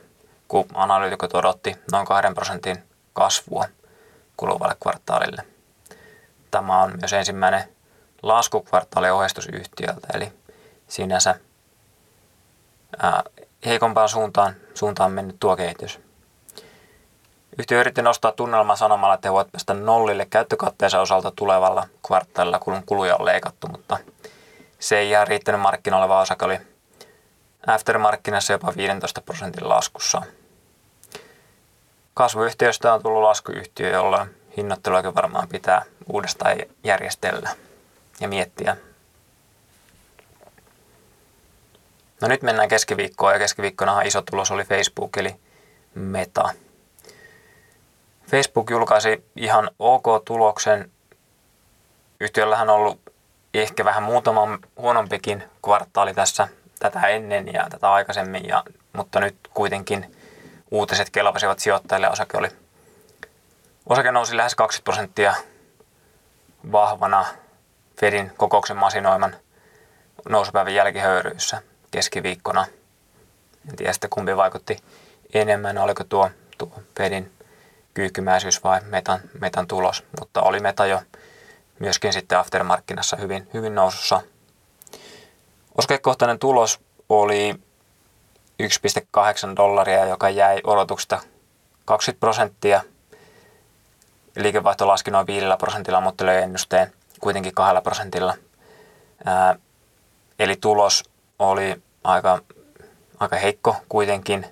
kun 0.48 0.66
analyytikot 0.74 1.36
odotti 1.36 1.76
noin 1.92 2.06
2 2.06 2.34
prosentin 2.34 2.84
kasvua 3.14 3.66
kuluvalle 4.38 4.76
kvartaalille. 4.84 5.44
Tämä 6.52 6.82
on 6.82 6.94
myös 7.00 7.14
ensimmäinen 7.14 7.64
laskukvartaali 8.22 9.10
ohjeistusyhtiöltä, 9.10 10.08
eli 10.14 10.34
sinänsä 10.88 11.36
ää, 13.02 13.24
heikompaan 13.66 14.10
suuntaan, 14.10 14.56
suuntaan 14.74 15.12
mennyt 15.12 15.36
tuo 15.40 15.56
kehitys. 15.56 16.00
Yhtiö 17.58 17.80
yritti 17.80 18.02
nostaa 18.02 18.32
tunnelmaa 18.32 18.76
sanomalla, 18.76 19.14
että 19.14 19.28
he 19.28 19.34
voivat 19.34 19.52
päästä 19.52 19.74
nollille 19.74 20.26
käyttökatteensa 20.26 21.02
osalta 21.02 21.32
tulevalla 21.36 21.88
kvartaalilla, 22.08 22.60
kun 22.60 22.84
kuluja 22.86 23.16
on 23.16 23.26
leikattu, 23.26 23.68
mutta 23.68 23.98
se 24.80 24.98
ei 24.98 25.10
ihan 25.10 25.28
riittänyt 25.28 25.62
markkinoille, 25.62 26.10
vaan 26.10 26.22
osake 26.22 26.46
oli 26.46 26.60
aftermarkkinassa 27.68 28.54
jopa 28.54 28.74
15 28.78 29.22
prosentin 29.22 29.70
laskussa. 29.70 30.22
Kasvuyhtiöstä 32.14 32.94
on 32.94 33.04
tullut 33.04 33.22
laskuyhtiö, 33.22 33.90
jolla 33.90 34.28
hinnoitteluakin 34.58 35.16
varmaan 35.16 35.48
pitää 35.48 35.86
uudestaan 36.14 36.58
järjestellä 36.84 37.50
ja 38.20 38.28
miettiä. 38.28 38.78
No 42.24 42.30
nyt 42.30 42.42
mennään 42.42 42.70
keskiviikkoon 42.70 43.34
ja 43.34 43.40
keskiviikkona 43.40 44.02
iso 44.02 44.22
tulos 44.22 44.52
oli 44.52 44.64
Facebook 44.64 45.18
eli 45.18 45.36
Meta. 45.96 46.50
Facebook 48.32 48.70
julkaisi 48.70 49.26
ihan 49.36 49.70
ok 49.80 50.06
tuloksen. 50.26 50.92
Yhtiöllähän 52.20 52.70
on 52.70 52.76
ollut 52.76 53.02
ehkä 53.54 53.86
vähän 53.86 54.04
muutama 54.04 54.60
huonompikin 54.78 55.44
kvartaali 55.64 56.14
tässä 56.14 56.48
tätä 56.80 57.08
ennen 57.08 57.54
ja 57.54 57.68
tätä 57.70 57.92
aikaisemmin, 57.92 58.48
ja, 58.48 58.64
mutta 58.94 59.20
nyt 59.20 59.36
kuitenkin 59.54 60.16
uutiset 60.72 61.10
kelpasivat 61.10 61.60
sijoittajille. 61.60 62.10
Osake, 62.10 62.38
oli, 62.38 62.50
osake 63.86 64.12
nousi 64.12 64.38
lähes 64.38 64.56
20 64.56 64.84
prosenttia 64.84 65.36
vahvana 66.72 67.26
Fedin 68.00 68.32
kokouksen 68.38 68.78
masinoiman 68.78 69.36
nousupäivän 70.30 70.76
jälkihöyryissä 70.76 71.62
keskiviikkona. 71.94 72.66
En 73.70 73.76
tiedä 73.76 73.94
sitten 73.94 74.10
kumpi 74.10 74.38
vaikutti 74.38 74.78
enemmän, 75.34 75.78
oliko 75.78 76.04
tuo, 76.04 76.30
tuo 76.58 76.72
Fedin 76.98 77.32
kyykkymäisyys 77.94 78.64
vai 78.64 78.82
metan, 78.82 79.20
metan 79.40 79.68
tulos, 79.68 80.04
mutta 80.20 80.42
oli 80.42 80.60
meta 80.60 80.86
jo 80.86 81.02
myöskin 81.80 82.14
sitten 82.14 82.38
aftermarkkinassa 82.38 83.18
hyvin, 83.18 83.48
hyvin 83.54 83.76
nousussa. 83.76 84.22
Oskekohtainen 85.78 86.40
tulos 86.40 86.80
oli 87.10 87.56
1,8 88.64 89.56
dollaria, 89.56 90.06
joka 90.06 90.30
jäi 90.30 90.62
odotuksesta 90.64 91.20
20 91.86 92.20
prosenttia. 92.20 92.82
Liikevaihto 94.36 94.88
laski 94.88 95.12
noin 95.12 95.28
5 95.28 95.46
prosentilla, 95.60 96.02
mutta 96.02 96.26
löi 96.26 96.42
ennusteen 96.42 96.94
kuitenkin 97.20 97.54
2 97.54 97.82
prosentilla. 97.84 98.34
Ää, 99.26 99.56
eli 100.40 100.56
tulos 100.56 101.04
oli 101.50 101.82
aika, 102.04 102.40
aika 103.20 103.36
heikko 103.36 103.76
kuitenkin. 103.90 104.46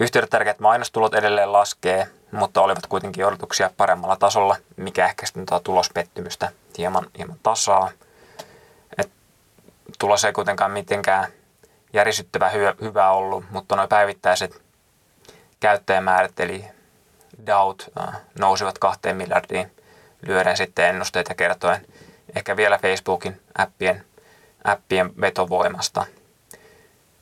Yhtiöiden 0.00 0.30
tärkeät 0.30 0.60
mainostulot 0.60 1.14
edelleen 1.14 1.52
laskee, 1.52 2.08
mutta 2.32 2.60
olivat 2.60 2.86
kuitenkin 2.86 3.26
odotuksia 3.26 3.70
paremmalla 3.76 4.16
tasolla, 4.16 4.56
mikä 4.76 5.06
ehkä 5.06 5.26
sitten 5.26 5.46
tuo 5.46 5.60
tulospettymystä 5.60 6.52
hieman, 6.78 7.06
hieman 7.18 7.38
tasaa. 7.42 7.90
Et 8.98 9.10
tulos 9.98 10.24
ei 10.24 10.32
kuitenkaan 10.32 10.70
mitenkään 10.70 11.26
järisyttävä 11.92 12.48
hyvä, 12.48 12.74
hyvä 12.80 13.10
ollut, 13.10 13.44
mutta 13.50 13.76
nuo 13.76 13.88
päivittäiset 13.88 14.62
käyttäjämäärät 15.60 16.40
eli 16.40 16.64
DAUT 17.46 17.90
äh, 18.00 18.20
nousivat 18.38 18.78
kahteen 18.78 19.16
miljardiin 19.16 19.72
lyöden 20.26 20.56
sitten 20.56 20.88
ennusteita 20.88 21.34
kertoen 21.34 21.86
ehkä 22.36 22.56
vielä 22.56 22.78
Facebookin 22.78 23.40
appien, 23.58 24.04
appien 24.64 25.10
vetovoimasta. 25.20 26.06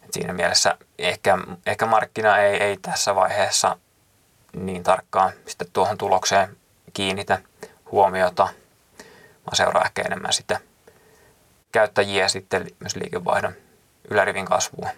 Et 0.04 0.12
siinä 0.12 0.32
mielessä 0.32 0.76
ehkä, 0.98 1.38
ehkä 1.66 1.86
markkina 1.86 2.38
ei, 2.38 2.62
ei 2.62 2.76
tässä 2.76 3.14
vaiheessa 3.14 3.76
niin 4.52 4.82
tarkkaan 4.82 5.32
sitten 5.46 5.68
tuohon 5.72 5.98
tulokseen 5.98 6.56
kiinnitä 6.92 7.38
huomiota, 7.90 8.48
vaan 9.46 9.56
seuraa 9.56 9.84
ehkä 9.84 10.02
enemmän 10.02 10.32
sitten 10.32 10.58
käyttäjiä 11.72 12.28
sitten 12.28 12.66
myös 12.80 12.96
liikevaihdon 12.96 13.52
ylärivin 14.10 14.44
kasvua. 14.44 14.88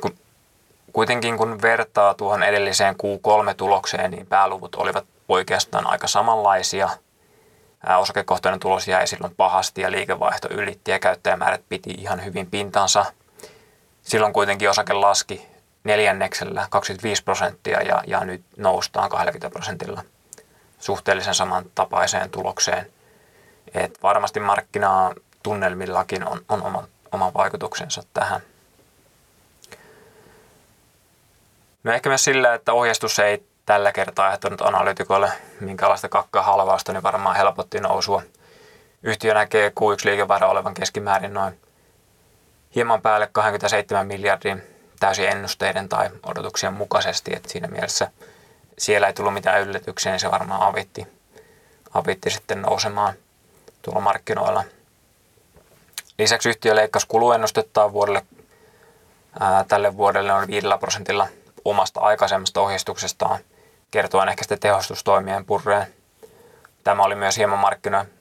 Kun, 0.00 0.18
kuitenkin 0.92 1.36
kun 1.36 1.62
vertaa 1.62 2.14
tuohon 2.14 2.42
edelliseen 2.42 2.94
Q3-tulokseen, 2.94 4.10
niin 4.10 4.26
pääluvut 4.26 4.74
olivat 4.74 5.04
oikeastaan 5.28 5.86
aika 5.86 6.06
samanlaisia. 6.06 6.88
Osakekohtainen 7.98 8.60
tulos 8.60 8.88
jäi 8.88 9.06
silloin 9.06 9.34
pahasti 9.34 9.80
ja 9.80 9.90
liikevaihto 9.90 10.48
ylitti 10.50 10.90
ja 10.90 10.98
käyttäjämäärät 10.98 11.62
piti 11.68 11.90
ihan 11.90 12.24
hyvin 12.24 12.50
pintansa. 12.50 13.04
Silloin 14.02 14.32
kuitenkin 14.32 14.70
osake 14.70 14.92
laski 14.92 15.46
neljänneksellä 15.84 16.66
25 16.70 17.24
prosenttia 17.24 17.82
ja, 17.82 18.02
ja 18.06 18.24
nyt 18.24 18.42
noustaan 18.56 19.10
20 19.10 19.50
prosentilla 19.50 20.02
suhteellisen 20.78 21.34
samantapaiseen 21.34 22.30
tulokseen. 22.30 22.92
Et 23.74 24.02
varmasti 24.02 24.40
markkinaa 24.40 25.14
tunnelmillakin 25.42 26.28
on, 26.28 26.40
on 26.48 26.62
oma, 26.62 26.88
oma 27.12 27.34
vaikutuksensa 27.34 28.02
tähän. 28.14 28.40
No 31.84 31.92
ehkä 31.92 32.10
myös 32.10 32.24
sillä, 32.24 32.54
että 32.54 32.72
ohjeistus 32.72 33.18
ei 33.18 33.42
tällä 33.66 33.92
kertaa 33.92 34.24
aiheuttanut 34.24 34.62
analyytikoille 34.62 35.32
minkälaista 35.60 36.08
kakkaa 36.08 36.42
halvausta, 36.42 36.92
niin 36.92 37.02
varmaan 37.02 37.36
helpotti 37.36 37.80
nousua. 37.80 38.22
Yhtiö 39.02 39.34
näkee 39.34 39.68
Q1-liikevaihdon 39.80 40.50
olevan 40.50 40.74
keskimäärin 40.74 41.34
noin 41.34 41.60
hieman 42.74 43.02
päälle 43.02 43.28
27 43.32 44.06
miljardin 44.06 44.62
täysin 45.00 45.28
ennusteiden 45.28 45.88
tai 45.88 46.10
odotuksien 46.26 46.72
mukaisesti, 46.72 47.32
että 47.36 47.48
siinä 47.48 47.68
mielessä 47.68 48.10
siellä 48.78 49.06
ei 49.06 49.12
tullut 49.12 49.34
mitään 49.34 49.62
yllätyksiä, 49.62 50.12
niin 50.12 50.20
se 50.20 50.30
varmaan 50.30 50.62
avitti, 50.62 51.06
avitti 51.94 52.30
sitten 52.30 52.62
nousemaan 52.62 53.14
tuolla 53.82 54.00
markkinoilla. 54.00 54.64
Lisäksi 56.18 56.48
yhtiö 56.48 56.74
leikkasi 56.74 57.06
kuluennustettaan 57.06 57.92
vuodelle, 57.92 58.26
ää, 59.40 59.64
tälle 59.64 59.96
vuodelle 59.96 60.32
on 60.32 60.46
5 60.46 60.66
prosentilla 60.80 61.28
omasta 61.64 62.00
aikaisemmasta 62.00 62.60
ohjeistuksestaan– 62.60 63.38
kertoen 63.90 64.28
ehkä 64.28 64.42
sitten 64.42 64.60
tehostustoimien 64.60 65.44
purreen. 65.44 65.86
Tämä 66.84 67.02
oli 67.02 67.14
myös 67.14 67.36
hieman 67.36 67.58
markkinoiden, 67.58 68.12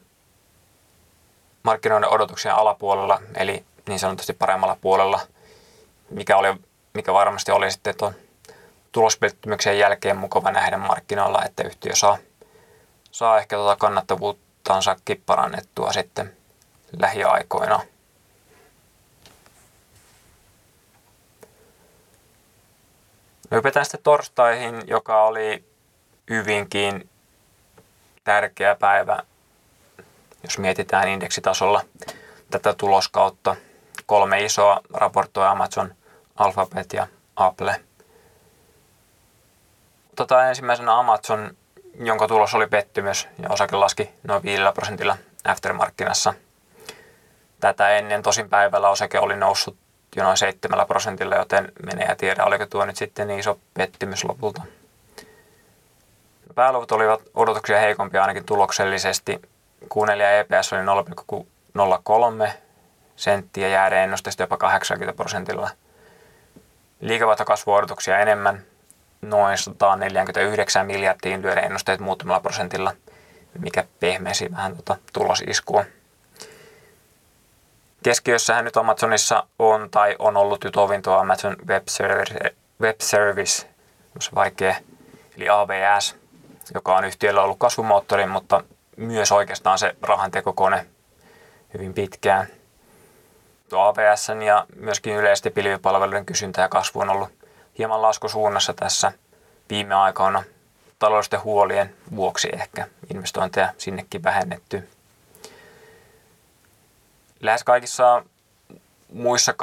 markkinoiden 1.63 2.09
odotuksien 2.09 2.55
alapuolella, 2.55 3.21
eli 3.37 3.65
niin 3.87 3.99
sanotusti 3.99 4.33
paremmalla 4.33 4.77
puolella, 4.81 5.19
mikä, 6.09 6.37
oli, 6.37 6.55
mikä 6.93 7.13
varmasti 7.13 7.51
oli 7.51 7.71
sitten 7.71 7.97
tuon 7.97 8.15
tulospettymyksen 8.91 9.79
jälkeen 9.79 10.17
mukava 10.17 10.51
nähdä 10.51 10.77
markkinoilla, 10.77 11.43
että 11.45 11.63
yhtiö 11.63 11.95
saa, 11.95 12.17
saa 13.11 13.37
ehkä 13.37 13.55
tuota 13.55 13.75
kannattavuuttansakin 13.75 15.23
parannettua 15.25 15.93
sitten 15.93 16.37
lähiaikoina. 16.99 17.79
Hypätään 23.51 23.85
sitten 23.85 24.03
torstaihin, 24.03 24.83
joka 24.87 25.23
oli 25.23 25.65
hyvinkin 26.29 27.09
tärkeä 28.23 28.75
päivä, 28.75 29.19
jos 30.43 30.57
mietitään 30.57 31.07
indeksitasolla 31.07 31.81
tätä 32.51 32.73
tuloskautta. 32.73 33.55
Kolme 34.05 34.43
isoa 34.43 34.79
raportoja 34.93 35.51
Amazon, 35.51 35.95
Alphabet 36.35 36.93
ja 36.93 37.07
Apple. 37.35 37.81
Otetaan 40.13 40.49
ensimmäisenä 40.49 40.99
Amazon, 40.99 41.57
jonka 41.99 42.27
tulos 42.27 42.53
oli 42.53 42.67
pettymys 42.67 43.27
ja 43.43 43.49
osake 43.49 43.75
laski 43.75 44.09
noin 44.23 44.43
5 44.43 44.61
prosentilla 44.73 45.17
aftermarkkinassa. 45.43 46.33
Tätä 47.59 47.89
ennen 47.89 48.23
tosin 48.23 48.49
päivällä 48.49 48.89
osake 48.89 49.19
oli 49.19 49.35
noussut 49.35 49.77
jo 50.15 50.23
noin 50.23 50.37
7 50.37 50.87
prosentilla, 50.87 51.35
joten 51.35 51.71
menee 51.83 52.07
ja 52.07 52.15
tiedä, 52.15 52.45
oliko 52.45 52.65
tuo 52.65 52.85
nyt 52.85 52.95
sitten 52.95 53.27
niin 53.27 53.39
iso 53.39 53.59
pettymys 53.73 54.23
lopulta. 54.23 54.61
Pääluvut 56.55 56.91
olivat 56.91 57.21
odotuksia 57.33 57.79
heikompia 57.79 58.21
ainakin 58.21 58.45
tuloksellisesti. 58.45 59.41
Q4 59.83 60.21
EPS 60.39 60.73
oli 60.73 60.81
0,03 62.45 62.51
senttiä 63.15 63.67
jääden 63.67 63.99
ennustesta 63.99 64.43
jopa 64.43 64.57
80 64.57 65.17
prosentilla. 65.17 65.69
Liikevaihtokasvuodotuksia 67.01 68.19
enemmän, 68.19 68.63
noin 69.21 69.57
149 69.57 70.85
miljardiin 70.85 71.41
lyödä 71.41 71.61
ennusteet 71.61 71.99
muutamalla 71.99 72.39
prosentilla, 72.39 72.93
mikä 73.59 73.83
pehmeisi 73.99 74.51
vähän 74.51 74.73
tuota 74.73 74.97
tulosiskua. 75.13 75.85
Keskiössähän 78.05 78.65
nyt 78.65 78.77
Amazonissa 78.77 79.43
on 79.59 79.89
tai 79.89 80.15
on 80.19 80.37
ollut 80.37 80.63
jo 80.63 80.71
tuo 80.71 81.17
Amazon 81.17 81.55
Web 81.67 81.83
Service, 81.87 82.55
Web 82.81 82.95
Service 82.99 83.67
vaikea, 84.35 84.75
eli 85.37 85.49
AWS, 85.49 86.15
joka 86.73 86.97
on 86.97 87.05
yhtiöllä 87.05 87.41
ollut 87.41 87.59
kasvumoottori, 87.59 88.25
mutta 88.25 88.63
myös 88.97 89.31
oikeastaan 89.31 89.79
se 89.79 89.95
rahantekokone 90.01 90.85
hyvin 91.73 91.93
pitkään. 91.93 92.47
Tuo 93.69 93.79
AWS 93.79 94.27
ja 94.45 94.65
myöskin 94.75 95.15
yleisesti 95.15 95.49
pilvipalveluiden 95.49 96.25
kysyntä 96.25 96.61
ja 96.61 96.69
kasvu 96.69 96.99
on 96.99 97.09
ollut 97.09 97.29
hieman 97.77 98.01
laskusuunnassa 98.01 98.73
tässä 98.73 99.11
viime 99.69 99.95
aikoina 99.95 100.43
taloudellisten 100.99 101.43
huolien 101.43 101.95
vuoksi 102.15 102.49
ehkä 102.53 102.87
investointeja 103.13 103.69
sinnekin 103.77 104.23
vähennetty. 104.23 104.94
Lähes 107.45 107.63
kaikissa 107.63 108.23
muissa 109.13 109.53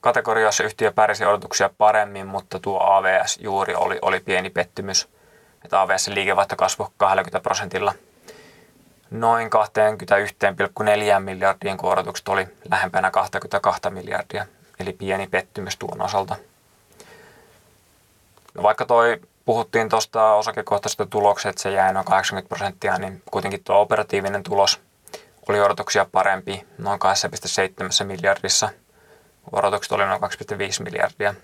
kategorioissa 0.00 0.64
yhtiö 0.64 0.92
pärjäsi 0.92 1.24
odotuksia 1.24 1.70
paremmin, 1.78 2.26
mutta 2.26 2.58
tuo 2.58 2.80
AVS 2.80 3.38
juuri 3.42 3.74
oli, 3.74 3.98
oli 4.02 4.20
pieni 4.20 4.50
pettymys. 4.50 5.08
Että 5.64 5.80
AVS 5.80 6.08
liikevaihto 6.08 6.56
kasvoi 6.56 6.88
20 6.96 7.40
prosentilla 7.40 7.94
noin 9.10 9.50
21,4 11.14 11.20
miljardiin, 11.20 11.76
kun 11.76 11.92
odotukset 11.92 12.28
oli 12.28 12.48
lähempänä 12.70 13.10
22 13.10 13.90
miljardia, 13.90 14.46
eli 14.80 14.92
pieni 14.92 15.26
pettymys 15.26 15.76
tuon 15.76 16.02
osalta. 16.02 16.36
No 18.54 18.62
vaikka 18.62 18.84
toi 18.86 19.20
puhuttiin 19.44 19.88
tuosta 19.88 20.34
osakekohtaisesta 20.34 21.06
tuloksesta, 21.06 21.48
että 21.48 21.62
se 21.62 21.70
jäi 21.70 21.92
noin 21.92 22.06
80 22.06 22.48
prosenttia, 22.48 22.98
niin 22.98 23.22
kuitenkin 23.30 23.64
tuo 23.64 23.80
operatiivinen 23.80 24.42
tulos 24.42 24.80
oli 25.48 25.60
odotuksia 25.60 26.06
parempi 26.12 26.66
noin 26.78 27.00
2,7 28.00 28.04
miljardissa. 28.04 28.68
Odotukset 29.52 29.92
oli 29.92 30.06
noin 30.06 30.22
2,5 30.22 30.28
miljardia. 30.84 31.34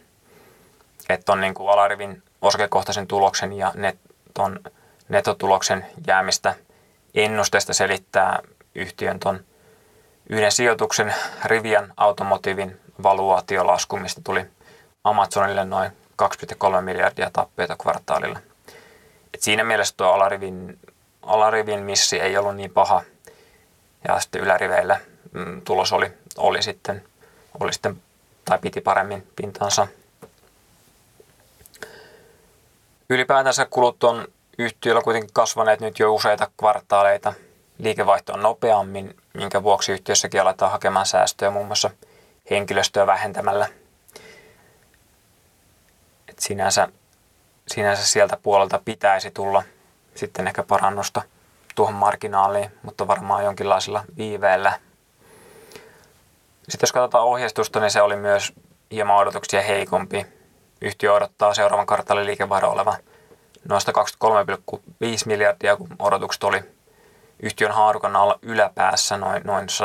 Että 1.08 1.32
on 1.32 1.40
niin 1.40 1.54
kuin 1.54 1.70
alarivin 1.70 2.22
osakekohtaisen 2.42 3.06
tuloksen 3.06 3.52
ja 3.52 3.72
net, 3.74 3.98
ton 4.34 4.60
netotuloksen 5.08 5.86
jäämistä 6.06 6.54
ennusteesta 7.14 7.74
selittää 7.74 8.38
yhtiön 8.74 9.18
ton 9.18 9.44
yhden 10.28 10.52
sijoituksen 10.52 11.14
Rivian 11.44 11.92
automotiivin 11.96 12.80
valuaatiolasku, 13.02 13.96
mistä 13.96 14.20
tuli 14.24 14.46
Amazonille 15.04 15.64
noin 15.64 15.90
2,3 16.22 16.80
miljardia 16.80 17.30
tappioita 17.32 17.76
kvartaalilla. 17.76 18.38
Et 19.34 19.42
siinä 19.42 19.64
mielessä 19.64 19.94
tuo 19.96 20.06
alarivin, 20.06 20.78
alarivin 21.22 21.80
missi 21.80 22.20
ei 22.20 22.36
ollut 22.36 22.56
niin 22.56 22.70
paha. 22.70 23.02
Ja 24.08 24.20
sitten 24.20 24.40
yläriveillä 24.42 25.00
mm, 25.32 25.62
tulos 25.62 25.92
oli, 25.92 26.12
oli, 26.36 26.62
sitten, 26.62 27.04
oli 27.60 27.72
sitten, 27.72 28.02
tai 28.44 28.58
piti 28.58 28.80
paremmin 28.80 29.26
pintansa. 29.36 29.86
Ylipäätänsä 33.10 33.66
kulut 33.70 34.04
on 34.04 34.28
yhtiöllä 34.58 35.02
kuitenkin 35.02 35.30
kasvaneet 35.32 35.80
nyt 35.80 35.98
jo 35.98 36.14
useita 36.14 36.50
kvartaaleita. 36.56 37.32
Liikevaihto 37.78 38.32
on 38.32 38.42
nopeammin, 38.42 39.16
minkä 39.34 39.62
vuoksi 39.62 39.92
yhtiössäkin 39.92 40.40
aletaan 40.40 40.72
hakemaan 40.72 41.06
säästöjä 41.06 41.50
muun 41.50 41.66
muassa 41.66 41.90
henkilöstöä 42.50 43.06
vähentämällä– 43.06 43.68
sinänsä, 46.40 46.88
sinänsä 47.68 48.06
sieltä 48.06 48.38
puolelta 48.42 48.80
pitäisi 48.84 49.30
tulla 49.30 49.62
sitten 50.14 50.46
ehkä 50.46 50.62
parannusta 50.62 51.22
tuohon 51.80 51.94
marginaaliin, 51.94 52.70
mutta 52.82 53.06
varmaan 53.06 53.44
jonkinlaisella 53.44 54.04
viiveellä. 54.16 54.72
Sitten 56.68 56.82
jos 56.82 56.92
katsotaan 56.92 57.24
ohjeistusta, 57.24 57.80
niin 57.80 57.90
se 57.90 58.02
oli 58.02 58.16
myös 58.16 58.52
hieman 58.90 59.16
odotuksia 59.16 59.62
heikompi. 59.62 60.26
Yhtiö 60.80 61.12
odottaa 61.12 61.54
seuraavan 61.54 61.86
kvartaalin 61.86 62.26
liikevaihdon 62.26 62.70
olevan 62.70 62.96
noista 63.68 63.92
23,5 63.92 63.98
miljardia, 65.26 65.76
kun 65.76 65.88
odotukset 65.98 66.44
oli 66.44 66.62
yhtiön 67.42 67.72
haarukan 67.72 68.16
alla 68.16 68.38
yläpäässä 68.42 69.16
noin, 69.16 69.42
noin 69.44 69.68
125,5 69.68 69.76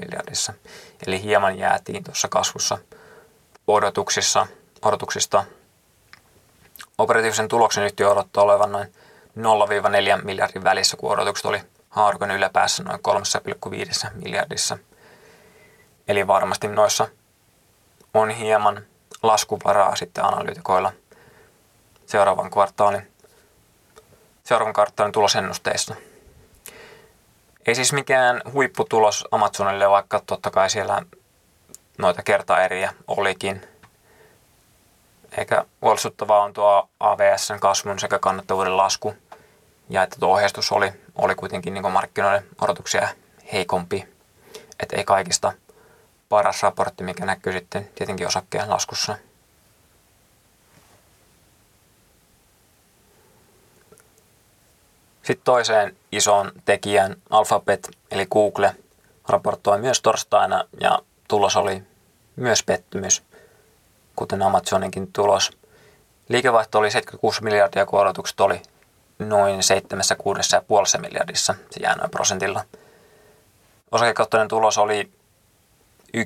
miljardissa. 0.00 0.52
Eli 1.06 1.22
hieman 1.22 1.58
jäätiin 1.58 2.04
tuossa 2.04 2.28
kasvussa 2.28 2.78
odotuksissa, 3.66 4.46
odotuksista. 4.82 5.44
Operatiivisen 6.98 7.48
tuloksen 7.48 7.84
yhtiö 7.84 8.10
odottaa 8.10 8.44
olevan 8.44 8.72
noin 8.72 8.94
0-4 9.38 10.24
miljardin 10.24 10.64
välissä, 10.64 10.96
kun 10.96 11.12
odotukset 11.12 11.46
oli 11.46 11.62
haarukan 11.88 12.30
yläpäässä 12.30 12.82
noin 12.82 13.00
3,5 13.68 14.10
miljardissa. 14.24 14.78
Eli 16.08 16.26
varmasti 16.26 16.68
noissa 16.68 17.08
on 18.14 18.30
hieman 18.30 18.82
laskuvaraa 19.22 19.96
sitten 19.96 20.24
analyytikoilla 20.24 20.92
seuraavan 22.06 22.50
kvartaalin, 22.50 23.12
seuraavan 24.44 24.74
kvartaalin 24.74 25.12
tulosennusteissa. 25.12 25.94
Ei 27.66 27.74
siis 27.74 27.92
mikään 27.92 28.42
huipputulos 28.52 29.24
Amazonille, 29.30 29.90
vaikka 29.90 30.22
totta 30.26 30.50
kai 30.50 30.70
siellä 30.70 31.02
noita 31.98 32.22
kertaeriä 32.22 32.94
olikin. 33.08 33.68
Eikä 35.38 35.64
huolestuttavaa 35.82 36.42
on 36.42 36.52
tuo 36.52 36.88
AVSn 37.00 37.60
kasvun 37.60 37.98
sekä 37.98 38.18
kannattavuuden 38.18 38.76
lasku 38.76 39.14
ja 39.88 40.02
että 40.02 40.16
tuo 40.20 40.32
ohjeistus 40.32 40.72
oli, 40.72 40.92
oli 41.14 41.34
kuitenkin 41.34 41.74
niin 41.74 41.92
markkinoiden 41.92 42.44
odotuksia 42.60 43.08
heikompi. 43.52 44.08
Että 44.80 44.96
ei 44.96 45.04
kaikista 45.04 45.52
paras 46.28 46.62
raportti, 46.62 47.04
mikä 47.04 47.26
näkyy 47.26 47.52
sitten 47.52 47.90
tietenkin 47.94 48.26
osakkeen 48.26 48.70
laskussa. 48.70 49.16
Sitten 55.22 55.44
toiseen 55.44 55.96
isoon 56.12 56.52
tekijän 56.64 57.16
Alphabet 57.30 57.90
eli 58.10 58.26
Google 58.26 58.76
raportoi 59.28 59.78
myös 59.78 60.02
torstaina 60.02 60.64
ja 60.80 60.98
tulos 61.28 61.56
oli 61.56 61.82
myös 62.36 62.62
pettymys, 62.62 63.22
kuten 64.16 64.42
Amazoninkin 64.42 65.12
tulos. 65.12 65.50
Liikevaihto 66.28 66.78
oli 66.78 66.90
76 66.90 67.44
miljardia, 67.44 67.86
kun 67.86 68.00
odotukset 68.00 68.40
oli 68.40 68.62
noin 69.18 69.60
76,5 70.94 71.00
miljardissa, 71.00 71.54
se 71.70 71.80
jää 71.80 71.96
noin 71.96 72.10
prosentilla. 72.10 72.64
Osakekohtainen 73.92 74.48
tulos 74.48 74.78
oli 74.78 75.12
1,05 76.16 76.22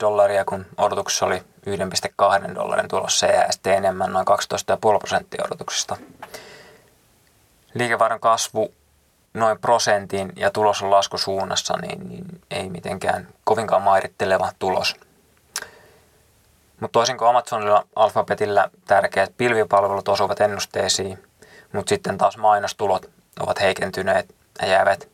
dollaria, 0.00 0.44
kun 0.44 0.66
odotuksessa 0.78 1.26
oli 1.26 1.42
1,2 2.46 2.54
dollarin 2.54 2.88
tulos. 2.88 3.18
Se 3.18 3.26
jää 3.26 3.52
sitten 3.52 3.74
enemmän, 3.74 4.12
noin 4.12 4.26
12,5 4.28 4.98
prosenttia 4.98 5.44
odotuksista. 5.46 5.96
Liikevaihdon 7.74 8.20
kasvu 8.20 8.74
noin 9.34 9.58
prosentin 9.58 10.32
ja 10.36 10.50
tulos 10.50 10.82
on 10.82 10.90
laskusuunnassa, 10.90 11.74
niin, 11.82 12.08
niin 12.08 12.24
ei 12.50 12.68
mitenkään 12.70 13.28
kovinkaan 13.44 13.82
mairitteleva 13.82 14.52
tulos. 14.58 14.96
Mutta 16.80 16.92
toisin 16.92 17.18
kuin 17.18 17.28
Amazonilla 17.28 17.86
Alphabetillä 17.96 18.70
tärkeät 18.86 19.32
pilvipalvelut 19.36 20.08
osuvat 20.08 20.40
ennusteisiin, 20.40 21.18
mutta 21.72 21.88
sitten 21.88 22.18
taas 22.18 22.36
mainostulot 22.36 23.10
ovat 23.40 23.60
heikentyneet 23.60 24.34
ja 24.62 24.68
jäävät, 24.68 25.08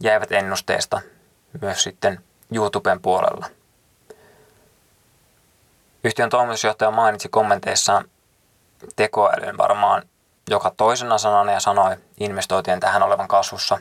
jäävät 0.00 0.32
ennusteesta 0.32 1.00
myös 1.60 1.82
sitten 1.82 2.20
YouTuben 2.54 3.00
puolella. 3.00 3.46
Yhtiön 6.04 6.30
toimitusjohtaja 6.30 6.90
mainitsi 6.90 7.28
kommenteissaan 7.28 8.04
tekoälyn 8.96 9.58
varmaan 9.58 10.02
joka 10.50 10.72
toisena 10.76 11.18
sanana 11.18 11.52
ja 11.52 11.60
sanoi 11.60 11.96
investointien 12.20 12.80
tähän 12.80 13.02
olevan 13.02 13.28
kasvussa. 13.28 13.78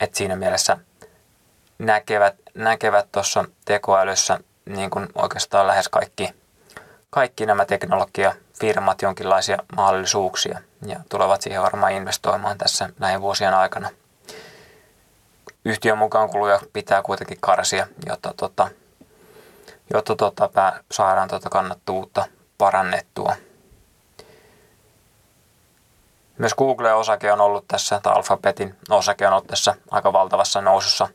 että 0.00 0.18
siinä 0.18 0.36
mielessä 0.36 0.76
näkevät, 1.78 2.34
näkevät 2.54 3.08
tekoälyssä 3.64 4.38
niin 4.64 4.90
kuin 4.90 5.08
oikeastaan 5.14 5.66
lähes 5.66 5.88
kaikki, 5.88 6.30
kaikki 7.10 7.46
nämä 7.46 7.64
teknologia 7.64 8.34
firmat 8.60 9.02
jonkinlaisia 9.02 9.58
mahdollisuuksia 9.76 10.60
ja 10.86 11.00
tulevat 11.08 11.42
siihen 11.42 11.62
varmaan 11.62 11.92
investoimaan 11.92 12.58
tässä 12.58 12.88
näin 12.98 13.20
vuosien 13.20 13.54
aikana. 13.54 13.90
Yhtiön 15.64 15.98
mukaan 15.98 16.30
kuluja 16.30 16.60
pitää 16.72 17.02
kuitenkin 17.02 17.38
karsia, 17.40 17.86
jotta, 18.06 18.34
tota, 18.36 18.68
jotta 19.94 20.16
tota, 20.16 20.72
saadaan 20.92 21.28
tota 21.28 21.50
kannattavuutta 21.50 22.26
parannettua. 22.58 23.36
Myös 26.38 26.54
Google-osake 26.54 27.32
on 27.32 27.40
ollut 27.40 27.64
tässä, 27.68 28.00
tai 28.02 28.12
Alphabetin 28.12 28.76
osake 28.90 29.26
on 29.26 29.32
ollut 29.32 29.46
tässä 29.46 29.74
aika 29.90 30.12
valtavassa 30.12 30.60
nousussa 30.60 31.08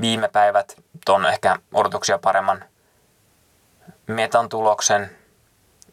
viime 0.00 0.28
päivät 0.28 0.76
tuon 1.06 1.26
ehkä 1.26 1.56
odotuksia 1.72 2.18
paremman 2.18 2.64
metan 4.06 4.48
tuloksen 4.48 5.10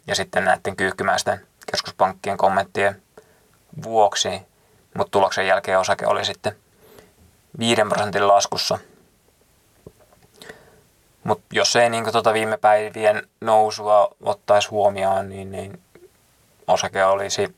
ja 0.06 0.14
sitten 0.14 0.44
näiden 0.44 0.76
kyyhkymäisten 0.76 1.46
keskuspankkien 1.72 2.36
kommenttien 2.36 3.02
vuoksi, 3.82 4.42
mutta 4.94 5.10
tuloksen 5.10 5.46
jälkeen 5.46 5.78
osake 5.78 6.06
oli 6.06 6.24
sitten 6.24 6.56
5 7.58 7.82
prosentin 7.88 8.28
laskussa. 8.28 8.78
Mutta 11.24 11.44
jos 11.50 11.76
ei 11.76 11.90
niin 11.90 12.12
tuota 12.12 12.32
viime 12.32 12.56
päivien 12.56 13.28
nousua 13.40 14.08
ottaisi 14.22 14.68
huomioon, 14.68 15.28
niin, 15.28 15.52
niin 15.52 15.80
osake 16.66 17.04
olisi, 17.04 17.56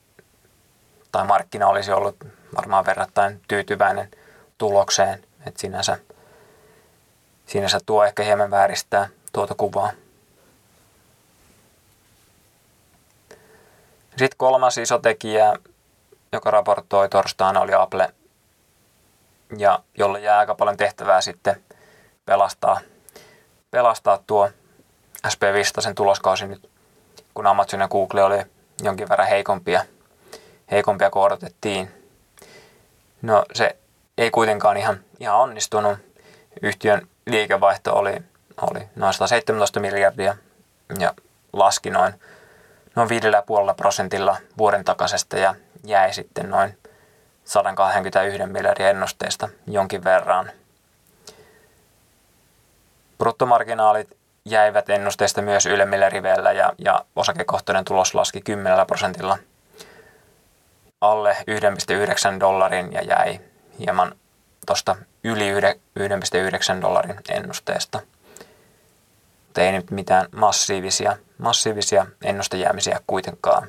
tai 1.13 1.25
markkina 1.25 1.67
olisi 1.69 1.93
ollut 1.93 2.17
varmaan 2.57 2.87
verrattain 2.87 3.41
tyytyväinen 3.49 4.11
tulokseen. 4.59 5.25
Että 5.47 5.61
sinänsä, 5.61 5.99
sinänsä 7.47 7.79
tuo 7.87 8.05
ehkä 8.05 8.23
hieman 8.23 8.51
vääristää 8.51 9.09
tuota 9.33 9.55
kuvaa. 9.55 9.91
Sitten 14.17 14.39
kolmas 14.39 14.79
iso 14.79 14.99
tekijä, 14.99 15.55
joka 16.33 16.51
raportoi 16.51 17.09
torstaina, 17.09 17.61
oli 17.61 17.75
Apple, 17.75 18.15
ja 19.59 19.79
jolle 19.99 20.21
jää 20.21 20.39
aika 20.39 20.55
paljon 20.55 20.77
tehtävää 20.77 21.21
sitten 21.21 21.65
pelastaa, 22.27 22.81
pelastaa 23.71 24.19
tuo 24.27 24.51
SP500 25.29 25.95
tuloskausi 25.95 26.47
nyt, 26.47 26.71
kun 27.35 27.47
Amazon 27.47 27.81
ja 27.81 27.89
Google 27.89 28.23
oli 28.23 28.43
jonkin 28.83 29.09
verran 29.09 29.29
heikompia, 29.29 29.85
heikompia 30.71 31.11
kuin 31.11 31.23
odotettiin. 31.23 31.91
No 33.23 33.45
se 33.53 33.77
ei 34.19 34.31
kuitenkaan 34.31 34.77
ihan, 34.77 35.01
ihan 35.21 35.37
onnistunut. 35.37 35.99
Yhtiön 36.63 37.09
liikevaihto 37.27 37.95
oli, 37.95 38.23
oli 38.63 38.89
noin 38.97 39.15
117 39.15 39.81
miljardia 39.81 40.37
ja 40.99 41.15
laski 41.53 41.91
noin 41.91 42.15
noin 42.97 43.09
5,5 43.11 43.75
prosentilla 43.77 44.37
vuoden 44.59 44.85
takaisesta 44.85 45.39
ja 45.39 45.55
jäi 45.85 46.15
sitten 46.15 46.51
noin 46.51 46.79
121 47.45 48.47
miljardin 48.47 48.87
ennusteesta 48.87 49.49
jonkin 49.67 50.05
verran. 50.05 50.51
Bruttomarginaalit 53.19 54.17
jäivät 54.45 54.91
ennusteesta 54.91 55.43
myös 55.43 55.67
ylemmillä 55.67 56.09
riveillä 56.09 56.53
ja, 56.53 56.73
ja 56.79 57.05
osakekohtainen 57.17 57.85
tulos 57.85 58.15
laski 58.15 58.41
10 58.41 58.87
prosentilla 58.87 59.39
alle 61.01 61.37
1,9 62.35 62.41
dollarin 62.41 62.93
ja 62.93 63.03
jäi 63.03 63.41
hieman 63.79 64.15
tuosta 64.67 64.97
yli 65.25 65.53
1,9 65.53 66.83
dollarin 66.83 67.17
ennusteesta– 67.29 68.01
mutta 69.55 69.63
ei 69.63 69.73
nyt 69.73 69.91
mitään 69.91 70.27
massiivisia, 70.37 71.17
massiivisia 71.39 72.07
ennustejäämisiä 72.23 73.01
kuitenkaan. 73.07 73.69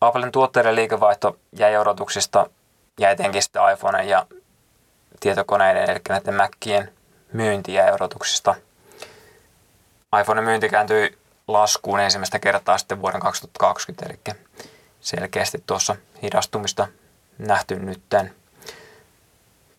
Applen 0.00 0.32
tuotteiden 0.32 0.74
liikevaihto 0.74 1.38
jäi 1.52 1.76
odotuksista 1.76 2.50
ja 3.00 3.10
etenkin 3.10 3.42
sitten 3.42 3.62
iPhone 3.72 4.04
ja 4.04 4.26
tietokoneiden, 5.20 5.90
eli 5.90 6.00
näiden 6.08 6.34
Maccien 6.34 6.92
myynti 7.32 7.74
jäi 7.74 7.92
odotuksista. 7.92 8.54
iPhone 10.20 10.40
myynti 10.40 10.68
kääntyi 10.68 11.18
laskuun 11.48 12.00
ensimmäistä 12.00 12.38
kertaa 12.38 12.78
sitten 12.78 13.02
vuoden 13.02 13.20
2020, 13.20 14.06
eli 14.06 14.36
selkeästi 15.00 15.62
tuossa 15.66 15.96
hidastumista 16.22 16.88
nähty 17.38 17.78
nytten. 17.78 18.34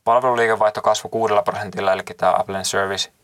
Palveluliikevaihto 0.04 0.82
kasvoi 0.82 1.10
6 1.12 1.34
prosentilla, 1.45 1.93
eli 1.93 2.04
tämä 2.18 2.34
Applen 2.38 2.66
Service– 2.66 3.12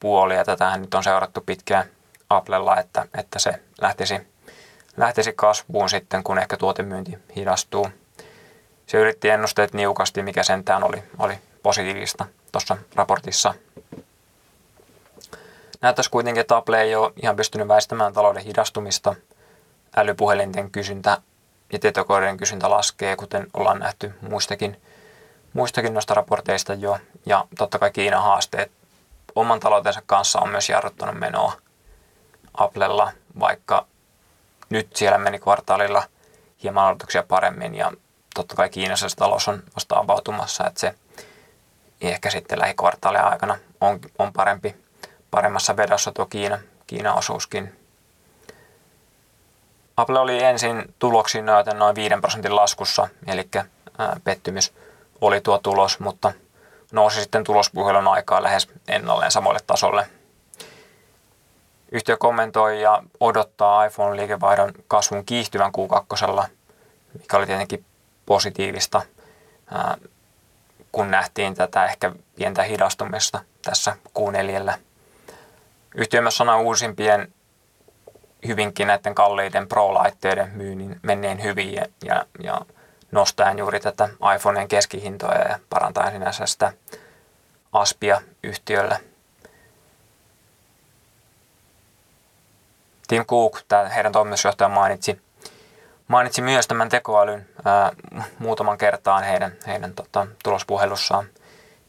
puoli, 0.00 0.34
ja 0.34 0.44
tätähän 0.44 0.80
nyt 0.80 0.94
on 0.94 1.04
seurattu 1.04 1.40
pitkään 1.40 1.86
Applella, 2.30 2.76
että, 2.76 3.06
että 3.14 3.38
se 3.38 3.62
lähtisi, 3.80 4.28
lähtisi 4.96 5.32
kasvuun 5.32 5.90
sitten, 5.90 6.24
kun 6.24 6.38
ehkä 6.38 6.56
tuotemyynti 6.56 7.18
hidastuu. 7.36 7.88
Se 8.86 8.98
yritti 8.98 9.28
ennusteet 9.28 9.72
niukasti, 9.72 10.22
mikä 10.22 10.42
sentään 10.42 10.84
oli, 10.84 11.02
oli 11.18 11.38
positiivista 11.62 12.26
tuossa 12.52 12.76
raportissa. 12.94 13.54
Näyttäisi 15.80 16.10
kuitenkin, 16.10 16.40
että 16.40 16.56
Apple 16.56 16.82
ei 16.82 16.94
ole 16.94 17.12
ihan 17.22 17.36
pystynyt 17.36 17.68
väistämään 17.68 18.12
talouden 18.12 18.44
hidastumista. 18.44 19.14
Älypuhelinten 19.96 20.70
kysyntä 20.70 21.18
ja 21.72 21.78
tietokoneiden 21.78 22.36
kysyntä 22.36 22.70
laskee, 22.70 23.16
kuten 23.16 23.46
ollaan 23.54 23.78
nähty 23.78 24.14
muistakin, 24.20 24.80
muistakin 25.52 25.94
noista 25.94 26.14
raporteista 26.14 26.74
jo. 26.74 26.98
Ja 27.26 27.44
totta 27.58 27.78
kai 27.78 27.90
Kiinan 27.90 28.22
haasteet 28.22 28.70
oman 29.34 29.60
taloutensa 29.60 30.02
kanssa 30.06 30.40
on 30.40 30.48
myös 30.48 30.68
jarruttanut 30.68 31.18
menoa 31.18 31.52
Applella, 32.54 33.12
vaikka 33.40 33.86
nyt 34.70 34.96
siellä 34.96 35.18
meni 35.18 35.38
kvartaalilla 35.38 36.02
hieman 36.62 36.86
odotuksia 36.88 37.22
paremmin 37.22 37.74
ja 37.74 37.92
totta 38.34 38.56
kai 38.56 38.68
Kiinassa 38.68 39.08
se 39.08 39.16
talous 39.16 39.48
on 39.48 39.62
vasta 39.74 39.98
avautumassa, 39.98 40.66
että 40.66 40.80
se 40.80 40.94
ehkä 42.00 42.30
sitten 42.30 42.58
lähikvartaalien 42.58 43.24
aikana 43.24 43.58
on, 43.80 44.00
on 44.18 44.32
parempi, 44.32 44.76
paremmassa 45.30 45.76
vedossa 45.76 46.12
tuo 46.12 46.26
Kiina, 46.26 46.58
Kiinan 46.86 47.18
osuuskin. 47.18 47.76
Apple 49.96 50.18
oli 50.18 50.42
ensin 50.42 50.94
tuloksiin 50.98 51.46
noin 51.74 51.94
5 51.94 52.14
prosentin 52.20 52.56
laskussa, 52.56 53.08
eli 53.26 53.48
pettymys 54.24 54.72
oli 55.20 55.40
tuo 55.40 55.58
tulos, 55.58 56.00
mutta– 56.00 56.32
nousi 56.92 57.20
sitten 57.20 57.44
tulospuhelun 57.44 58.08
aikaa 58.08 58.42
lähes 58.42 58.68
ennalleen 58.88 59.30
samalle 59.30 59.58
tasolle. 59.66 60.06
Yhtiö 61.92 62.16
kommentoi 62.16 62.82
ja 62.82 63.02
odottaa 63.20 63.84
iPhone-liikevaihdon 63.84 64.72
kasvun 64.88 65.24
kiihtyvän 65.24 65.72
Q2, 65.72 66.48
mikä 67.18 67.36
oli 67.36 67.46
tietenkin 67.46 67.84
positiivista, 68.26 69.02
kun 70.92 71.10
nähtiin 71.10 71.54
tätä 71.54 71.84
ehkä 71.84 72.12
pientä 72.36 72.62
hidastumista 72.62 73.40
tässä 73.62 73.96
Q4. 74.18 74.72
Yhtiö 75.94 76.22
myös 76.22 76.36
sanoi 76.36 76.62
uusimpien 76.62 77.32
hyvinkin 78.46 78.86
näiden 78.86 79.14
kalliiden 79.14 79.68
Pro-laitteiden 79.68 80.50
myynnin 80.50 81.00
menneen 81.02 81.42
hyvin 81.42 81.74
ja, 81.74 81.86
ja, 82.04 82.26
ja 82.42 82.60
nostaen 83.12 83.58
juuri 83.58 83.80
tätä 83.80 84.08
iPhoneen 84.36 84.68
keskihintoja 84.68 85.48
ja 85.48 85.58
parantaen 85.70 86.12
sinänsä 86.12 86.46
sitä 86.46 86.72
aspia 87.72 88.20
yhtiölle. 88.42 89.00
Tim 93.08 93.24
Cook, 93.26 93.60
tämä 93.68 93.88
heidän 93.88 94.12
toimitusjohtaja 94.12 94.68
mainitsi, 94.68 95.20
mainitsi 96.08 96.42
myös 96.42 96.66
tämän 96.66 96.88
tekoälyn 96.88 97.48
ää, 97.64 97.92
muutaman 98.38 98.78
kertaan 98.78 99.24
heidän, 99.24 99.52
heidän 99.66 99.94
tota, 99.94 100.26
tulospuhelussaan, 100.44 101.26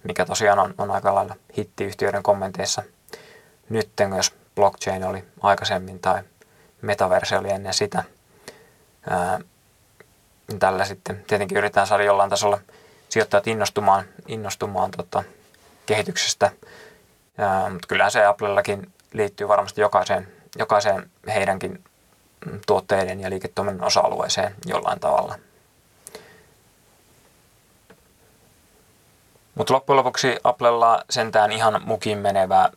mikä 0.03 0.25
tosiaan 0.25 0.59
on, 0.59 0.73
on 0.77 0.91
aika 0.91 1.15
lailla 1.15 1.35
hitti 1.57 1.83
yhtiöiden 1.83 2.23
kommenteissa. 2.23 2.83
Nyt 3.69 3.89
jos 4.17 4.33
blockchain 4.55 5.03
oli 5.03 5.25
aikaisemmin 5.41 5.99
tai 5.99 6.23
metaverse 6.81 7.37
oli 7.37 7.49
ennen 7.49 7.73
sitä. 7.73 8.03
Ää, 9.09 9.39
tällä 10.59 10.85
sitten 10.85 11.23
tietenkin 11.27 11.57
yritetään 11.57 11.87
saada 11.87 12.03
jollain 12.03 12.29
tasolla 12.29 12.59
sijoittajat 13.09 13.47
innostumaan, 13.47 14.05
innostumaan 14.27 14.91
tota, 14.91 15.23
kehityksestä. 15.85 16.51
Ja, 17.37 17.69
mutta 17.69 17.87
kyllähän 17.87 18.11
se 18.11 18.25
Applellakin 18.25 18.91
liittyy 19.13 19.47
varmasti 19.47 19.81
jokaiseen, 19.81 20.27
jokaiseen 20.57 21.11
heidänkin 21.27 21.83
tuotteiden 22.67 23.19
ja 23.19 23.29
liiketoiminnan 23.29 23.87
osa-alueeseen 23.87 24.55
jollain 24.65 24.99
tavalla. 24.99 25.35
Mutta 29.55 29.73
loppujen 29.73 29.97
lopuksi 29.97 30.37
Applella 30.43 31.03
sentään 31.09 31.51
ihan 31.51 31.81
mukin 31.85 32.17
menevä 32.17 32.69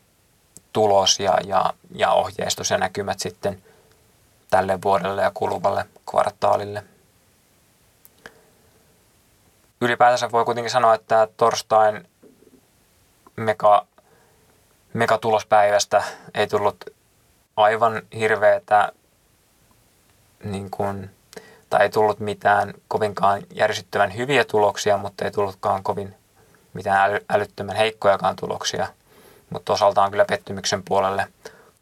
tulos 0.72 1.20
ja, 1.20 1.38
ja, 1.46 1.72
ja 1.94 2.10
ohjeistus 2.10 2.70
ja 2.70 2.78
näkymät 2.78 3.20
sitten 3.20 3.62
tälle 4.50 4.82
vuodelle 4.82 5.22
ja 5.22 5.30
kuluvalle 5.34 5.84
kvartaalille– 6.10 6.84
ylipäätänsä 9.84 10.32
voi 10.32 10.44
kuitenkin 10.44 10.70
sanoa, 10.70 10.94
että 10.94 11.28
torstain 11.36 12.08
mega, 13.36 13.86
megatulospäivästä 14.92 16.02
ei 16.34 16.46
tullut 16.46 16.84
aivan 17.56 18.02
hirveätä, 18.18 18.92
niin 20.44 20.70
kuin, 20.70 21.10
tai 21.70 21.82
ei 21.82 21.90
tullut 21.90 22.20
mitään 22.20 22.74
kovinkaan 22.88 23.42
järsyttävän 23.54 24.16
hyviä 24.16 24.44
tuloksia, 24.44 24.96
mutta 24.96 25.24
ei 25.24 25.30
tullutkaan 25.30 25.82
kovin 25.82 26.14
mitään 26.74 27.10
äly, 27.10 27.18
älyttömän 27.30 27.76
heikkojakaan 27.76 28.36
tuloksia. 28.36 28.86
Mutta 29.50 29.72
osaltaan 29.72 30.10
kyllä 30.10 30.24
pettymyksen 30.24 30.82
puolelle 30.82 31.26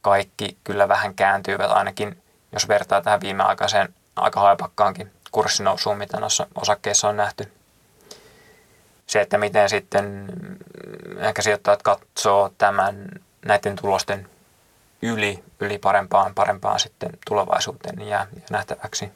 kaikki 0.01 0.57
kyllä 0.65 0.89
vähän 0.89 1.15
kääntyivät 1.15 1.71
ainakin, 1.71 2.23
jos 2.53 2.69
vertaa 2.69 3.03
tähän 3.03 3.21
viimeaikaiseen 3.21 3.95
aika 4.17 4.41
haipakkaankin 4.41 5.13
kurssinousuun, 5.33 5.99
mitä 5.99 6.21
noissa 6.21 6.47
osakkeissa 6.55 7.09
on 7.09 7.17
nähty. 7.17 7.62
Se, 9.13 9.21
että 9.21 9.39
miten 9.39 9.69
sitten 9.69 10.29
ehkä 11.19 11.43
sijoittajat 11.43 11.83
katsoo 11.83 12.53
tämän 12.59 13.09
näiden 13.45 13.77
tulosten 13.77 14.29
yli, 15.03 15.45
yli 15.61 15.79
parempaan, 15.79 16.35
parempaan 16.35 16.81
sitten 16.81 17.11
tulevaisuuteen, 17.27 17.97
niin 17.97 18.09
jää 18.09 18.27
nähtäväksi. 18.51 19.11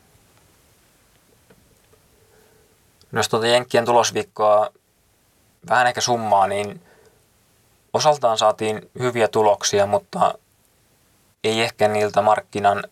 No 3.13 3.19
jos 3.19 3.29
tuota 3.29 3.47
Jenkkien 3.47 3.85
tulosviikkoa 3.85 4.71
vähän 5.71 5.87
ehkä 5.87 6.01
summaa, 6.01 6.47
niin 6.47 6.83
osaltaan 7.93 8.39
saatiin 8.39 8.91
hyviä 8.99 9.29
tuloksia, 9.29 9.87
mutta 9.87 10.35
ei 11.45 11.63
ehkä 11.63 11.89
niiltä 11.89 12.23
markkinan 12.23 12.85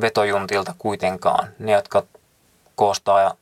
vetojuntilta 0.00 0.74
kuitenkaan. 0.78 1.48
Ne, 1.58 1.72
jotka 1.72 2.02
koostaa 2.76 3.34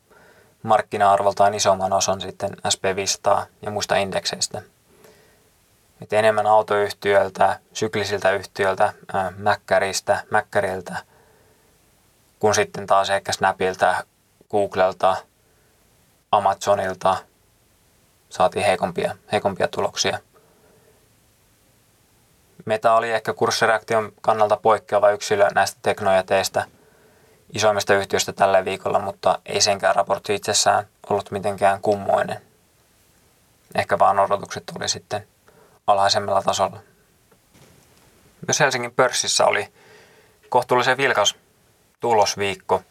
markkina-arvoltaan 0.63 1.55
isomman 1.55 1.93
osan 1.93 2.21
sitten 2.21 2.51
SP500 2.51 3.47
ja 3.63 3.71
muista 3.71 3.97
indekseistä. 3.97 4.63
Et 6.03 6.13
enemmän 6.13 6.47
autoyhtiöiltä, 6.47 7.61
syklisiltä 7.73 8.31
yhtiöiltä, 8.33 8.93
Mäkkäristä, 9.37 10.23
Mäkkäriltä, 10.31 10.97
kun 12.39 12.55
sitten 12.55 12.87
taas 12.87 13.11
ehkä 13.11 13.33
Snapilta, 13.33 14.05
Googlelta, 14.51 15.17
Amazonilta 16.33 17.17
saatiin 18.29 18.67
heikompia, 18.67 19.17
heikompia 19.33 19.69
tuloksia. 19.69 20.19
Meta 22.65 22.95
oli 22.95 23.11
ehkä 23.11 23.33
kurssireaktion 23.33 24.13
kannalta 24.21 24.57
poikkeava 24.57 25.11
yksilö 25.11 25.49
näistä 25.55 25.79
teknojäteistä 25.83 26.65
isoimmista 27.55 27.95
yhtiöistä 27.95 28.33
tällä 28.33 28.65
viikolla, 28.65 28.99
mutta 28.99 29.39
ei 29.47 29.61
senkään 29.61 29.95
raportti 29.95 30.35
itsessään 30.35 30.87
ollut 31.11 31.31
mitenkään 31.31 31.81
kummoinen. 31.81 32.43
Ehkä 33.75 33.99
vaan 33.99 34.19
odotukset 34.19 34.63
tuli 34.75 34.89
sitten 34.89 35.27
alhaisemmalla 35.87 36.43
tasolla. 36.43 36.79
Myös 38.47 38.61
Helsingin 38.61 38.93
pörssissä 38.93 39.47
oli 39.47 39.73
kohtuullisen 40.49 40.97
vilkas 40.97 41.35
tulosviikko 42.01 42.83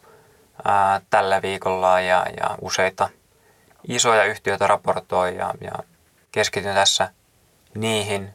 ää, 0.64 1.00
tällä 1.10 1.42
viikolla 1.42 2.00
ja, 2.00 2.26
ja 2.40 2.58
useita 2.60 3.08
isoja 3.88 4.24
yhtiöitä 4.24 4.66
raportoi 4.66 5.36
ja, 5.36 5.54
ja 5.60 5.72
keskityn 6.32 6.74
tässä 6.74 7.10
niihin 7.74 8.30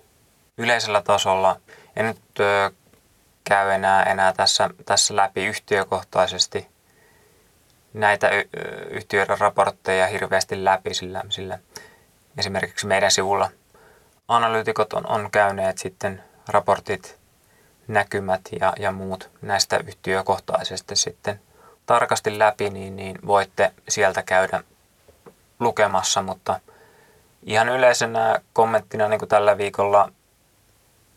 yleisellä 0.58 1.02
tasolla. 1.02 1.56
En 1.96 2.06
nyt 2.06 2.40
ö, 2.40 2.72
käy 3.44 3.72
enää, 3.72 4.04
enää 4.04 4.34
tässä, 4.34 4.70
tässä 4.86 5.16
läpi 5.16 5.46
yhtiökohtaisesti 5.46 6.68
näitä 7.94 8.30
yhtiöiden 8.90 9.40
raportteja 9.40 10.08
hirveästi 10.08 10.64
läpi, 10.64 10.94
sillä, 10.94 11.24
sillä 11.30 11.60
esimerkiksi 12.38 12.88
meidän 12.88 13.12
sivulla. 13.12 13.50
Analyytikot 14.28 14.94
on, 14.94 15.08
on 15.08 15.32
käyneet 15.32 15.78
sitten 15.78 16.24
raportit, 16.48 17.22
näkymät 17.88 18.42
ja, 18.60 18.74
ja 18.80 18.92
muut 18.92 19.30
näistä 19.42 19.78
yhtiökohtaisesti 19.88 20.96
sitten 20.96 21.42
tarkasti 21.86 22.40
läpi, 22.40 22.70
niin, 22.70 22.96
niin 22.96 23.20
voitte 23.26 23.74
sieltä 23.90 24.24
käydä 24.24 24.64
lukemassa, 25.60 26.22
mutta 26.22 26.60
ihan 27.44 27.70
yleisenä 27.70 28.42
kommenttina 28.54 29.08
niin 29.08 29.20
kuin 29.20 29.30
tällä 29.30 29.58
viikolla 29.58 30.12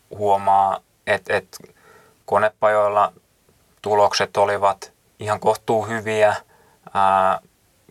huomaa, 0.09 0.79
että, 1.07 1.37
että 1.37 1.57
konepajoilla 2.25 3.13
tulokset 3.81 4.37
olivat 4.37 4.93
ihan 5.19 5.39
kohtuu 5.39 5.87
hyviä 5.87 6.35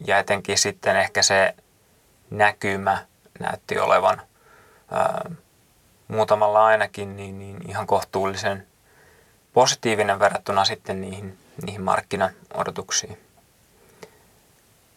ja 0.07 0.19
etenkin 0.19 0.59
sitten 0.59 0.97
ehkä 0.97 1.23
se 1.23 1.55
näkymä 2.31 3.07
näytti 3.41 3.79
olevan 3.79 4.23
muutamalla 6.09 6.67
ainakin 6.67 7.17
niin, 7.17 7.39
niin 7.39 7.71
ihan 7.71 7.87
kohtuullisen 7.87 8.67
positiivinen 9.53 10.19
verrattuna 10.19 10.65
sitten 10.65 11.01
niihin, 11.01 11.39
niihin 11.63 11.83
markkinaodotuksiin. 11.83 13.21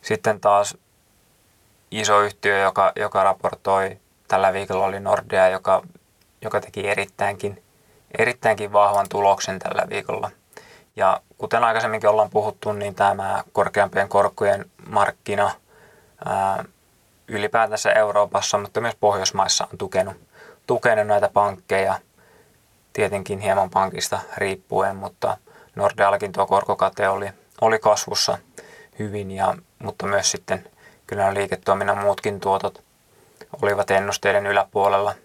Sitten 0.02 0.40
taas 0.40 0.78
iso 1.92 2.22
yhtiö, 2.22 2.60
joka, 2.60 2.92
joka 2.96 3.24
raportoi 3.24 3.98
tällä 4.28 4.54
viikolla 4.54 4.86
oli 4.86 5.00
Nordea, 5.00 5.50
joka, 5.50 5.82
joka 6.42 6.62
teki 6.62 6.88
erittäinkin, 6.88 7.64
erittäinkin 8.18 8.74
vahvan 8.74 9.06
tuloksen 9.10 9.60
tällä 9.60 9.90
viikolla. 9.90 10.32
Ja 10.96 11.22
kuten 11.38 11.64
aikaisemminkin 11.64 12.10
ollaan 12.10 12.30
puhuttu, 12.30 12.74
niin 12.74 12.96
tämä 12.96 13.44
korkeampien 13.52 14.10
korkojen 14.10 14.66
markkina 14.88 15.52
ää, 16.26 16.66
ylipäätänsä 17.28 17.92
Euroopassa, 17.92 18.58
mutta 18.58 18.82
myös 18.82 18.96
Pohjoismaissa 19.00 19.68
on 19.72 19.78
tukenut, 19.78 20.16
tukenut 20.68 21.08
näitä 21.08 21.30
pankkeja, 21.34 22.00
tietenkin 22.94 23.40
hieman 23.40 23.70
pankista 23.70 24.20
riippuen, 24.38 24.96
mutta 24.96 25.38
Nordeallakin 25.76 26.32
tuo 26.32 26.48
korkokate 26.48 27.10
oli, 27.10 27.30
oli 27.62 27.80
kasvussa 27.80 28.38
hyvin, 29.00 29.32
ja, 29.32 29.56
mutta 29.80 30.06
myös 30.06 30.32
sitten 30.32 30.70
kyllä 31.08 31.34
liiketoiminnan 31.34 31.98
muutkin 31.98 32.40
tuotot 32.40 32.84
olivat 33.62 33.92
ennusteiden 33.92 34.48
yläpuolella, 34.48 35.16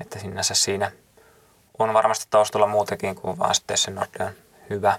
että 0.00 0.18
sinänsä 0.18 0.54
siinä 0.54 0.92
on 1.78 1.94
varmasti 1.94 2.26
taustalla 2.30 2.66
muutakin 2.66 3.14
kuin 3.14 3.38
vaan 3.38 3.54
sitten 3.54 3.78
se 3.78 3.90
Nordean 3.90 4.32
hyvä 4.70 4.98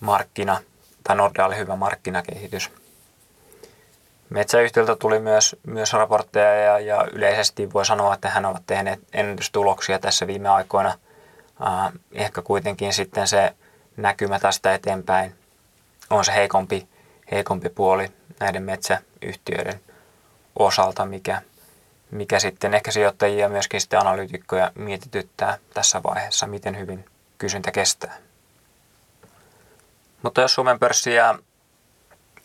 markkina, 0.00 0.60
tai 1.04 1.16
Nordealle 1.16 1.58
hyvä 1.58 1.76
markkinakehitys. 1.76 2.70
Metsäyhtiöltä 4.30 4.96
tuli 4.96 5.18
myös, 5.18 5.56
myös 5.66 5.92
raportteja 5.92 6.54
ja, 6.54 6.78
ja 6.78 7.06
yleisesti 7.12 7.72
voi 7.72 7.86
sanoa, 7.86 8.14
että 8.14 8.30
hän 8.30 8.44
ovat 8.44 8.62
tehneet 8.66 9.00
ennätystuloksia 9.12 9.98
tässä 9.98 10.26
viime 10.26 10.48
aikoina. 10.48 10.88
Äh, 11.66 11.92
ehkä 12.12 12.42
kuitenkin 12.42 12.92
sitten 12.92 13.28
se 13.28 13.54
näkymä 13.96 14.38
tästä 14.38 14.74
eteenpäin 14.74 15.34
on 16.10 16.24
se 16.24 16.34
heikompi, 16.34 16.88
heikompi 17.30 17.68
puoli 17.68 18.12
näiden 18.40 18.62
metsäyhtiöiden 18.62 19.80
osalta, 20.58 21.06
mikä, 21.06 21.42
mikä 22.12 22.38
sitten 22.38 22.74
ehkä 22.74 22.90
sijoittajia 22.90 23.48
myöskin 23.48 23.80
sitten 23.80 24.00
analyytikkoja 24.00 24.72
mietityttää 24.74 25.58
tässä 25.74 26.02
vaiheessa, 26.02 26.46
miten 26.46 26.78
hyvin 26.78 27.04
kysyntä 27.38 27.72
kestää. 27.72 28.18
Mutta 30.22 30.40
jos 30.40 30.54
Suomen 30.54 30.78
pörssi 30.78 31.14
ja 31.14 31.38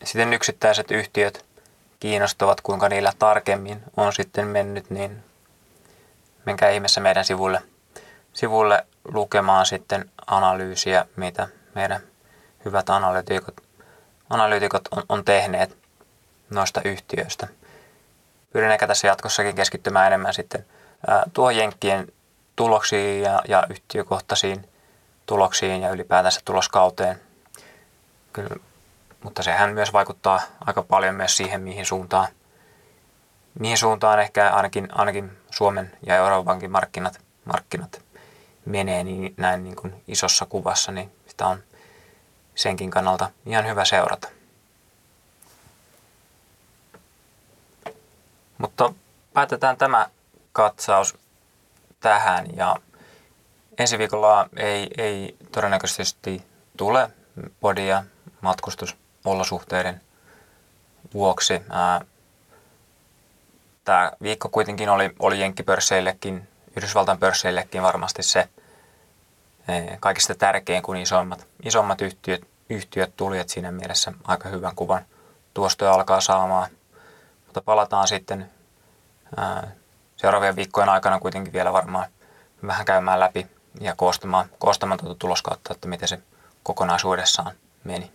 sitten 0.04 0.34
yksittäiset 0.34 0.92
yhtiöt 0.92 1.46
kiinnostavat, 2.00 2.62
kuinka 2.62 2.90
niillä 2.90 3.14
tarkemmin 3.20 3.84
on 3.98 4.14
sitten 4.14 4.48
mennyt, 4.48 4.90
niin 4.90 5.24
menkää 6.46 6.70
ihmeessä 6.70 7.02
meidän 7.02 7.26
sivulle, 7.26 7.62
sivulle 8.34 8.86
lukemaan 9.14 9.66
sitten 9.66 10.12
analyysiä, 10.28 11.06
mitä 11.16 11.48
meidän 11.76 12.02
hyvät 12.66 12.90
analyytikot, 12.90 13.56
analyytikot 14.30 14.88
on, 14.92 15.04
on 15.10 15.26
tehneet 15.26 15.78
noista 16.50 16.82
yhtiöistä. 16.86 17.48
Pyrin 18.58 18.72
ehkä 18.72 18.88
tässä 18.88 19.08
jatkossakin 19.08 19.56
keskittymään 19.56 20.08
enemmän 20.08 20.34
sitten 20.34 20.66
tuohon 21.34 21.56
Jenkkien 21.56 22.08
tuloksiin 22.56 23.22
ja, 23.22 23.42
ja 23.48 23.64
yhtiökohtaisiin 23.70 24.70
tuloksiin 25.26 25.82
ja 25.82 25.90
ylipäätänsä 25.90 26.42
tuloskauteen. 26.46 27.22
Kyllä, 28.34 28.56
mutta 29.24 29.44
sehän 29.44 29.74
myös 29.74 29.94
vaikuttaa 29.94 30.42
aika 30.66 30.82
paljon 30.84 31.16
myös 31.16 31.38
siihen, 31.38 31.62
mihin 31.62 31.86
suuntaan, 31.86 32.28
mihin 33.60 33.78
suuntaan 33.78 34.20
ehkä 34.20 34.50
ainakin, 34.50 34.88
ainakin 34.92 35.38
Suomen 35.52 35.92
ja 36.06 36.16
Euroopankin 36.16 36.72
markkinat, 36.72 37.22
markkinat 37.46 38.02
menee 38.66 39.04
niin 39.04 39.34
näin 39.38 39.64
niin 39.64 39.76
kuin 39.76 40.04
isossa 40.08 40.46
kuvassa, 40.46 40.92
niin 40.92 41.12
sitä 41.28 41.48
on 41.48 41.64
senkin 42.56 42.92
kannalta 42.92 43.30
ihan 43.46 43.68
hyvä 43.68 43.86
seurata. 43.86 44.37
Mutta 48.58 48.94
päätetään 49.34 49.78
tämä 49.78 50.10
katsaus 50.52 51.18
tähän 52.00 52.46
ja 52.56 52.76
ensi 53.78 53.98
viikolla 53.98 54.50
ei, 54.56 54.88
ei 54.98 55.36
todennäköisesti 55.52 56.44
tule 56.78 57.12
podia 57.60 58.04
matkustusolosuhteiden 58.42 60.02
vuoksi. 61.14 61.62
Tämä 63.84 64.12
viikko 64.22 64.50
kuitenkin 64.50 64.90
oli, 64.90 65.16
oli 65.20 65.40
jenkkipörsseillekin, 65.40 66.48
Yhdysvaltain 66.78 67.20
pörsseillekin 67.20 67.82
varmasti 67.82 68.24
se 68.24 68.50
kaikista 70.00 70.36
tärkein, 70.36 70.84
kun 70.84 70.98
isommat, 70.98 71.48
isommat 71.66 72.02
yhtiöt, 72.02 72.48
yhtiöt 72.70 73.14
tuli, 73.18 73.40
että 73.40 73.54
siinä 73.54 73.72
mielessä 73.72 74.14
aika 74.24 74.50
hyvän 74.50 74.76
kuvan 74.76 75.06
tuosta 75.54 75.92
alkaa 75.92 76.22
saamaan. 76.22 76.70
Mutta 77.58 77.66
palataan 77.66 78.08
sitten 78.08 78.52
ää, 79.38 79.72
seuraavien 80.18 80.56
viikkojen 80.56 80.90
aikana 80.90 81.20
kuitenkin 81.20 81.54
vielä 81.54 81.74
varmaan 81.74 82.06
vähän 82.68 82.86
käymään 82.86 83.20
läpi 83.20 83.48
ja 83.82 83.96
koostamaan, 83.96 84.50
koostamaan 84.60 85.00
tuota 85.00 85.16
tuloskautta, 85.20 85.74
että 85.74 85.88
miten 85.88 86.08
se 86.08 86.20
kokonaisuudessaan 86.64 87.52
meni. 87.84 88.12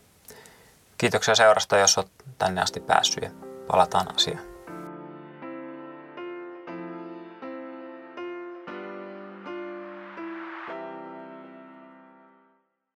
Kiitoksia 0.99 1.35
seurasta, 1.35 1.77
jos 1.77 1.99
olet 1.99 2.11
tänne 2.39 2.61
asti 2.63 2.81
päässyt 2.81 3.25
ja 3.25 3.31
palataan 3.67 4.15
asiaan. 4.15 4.52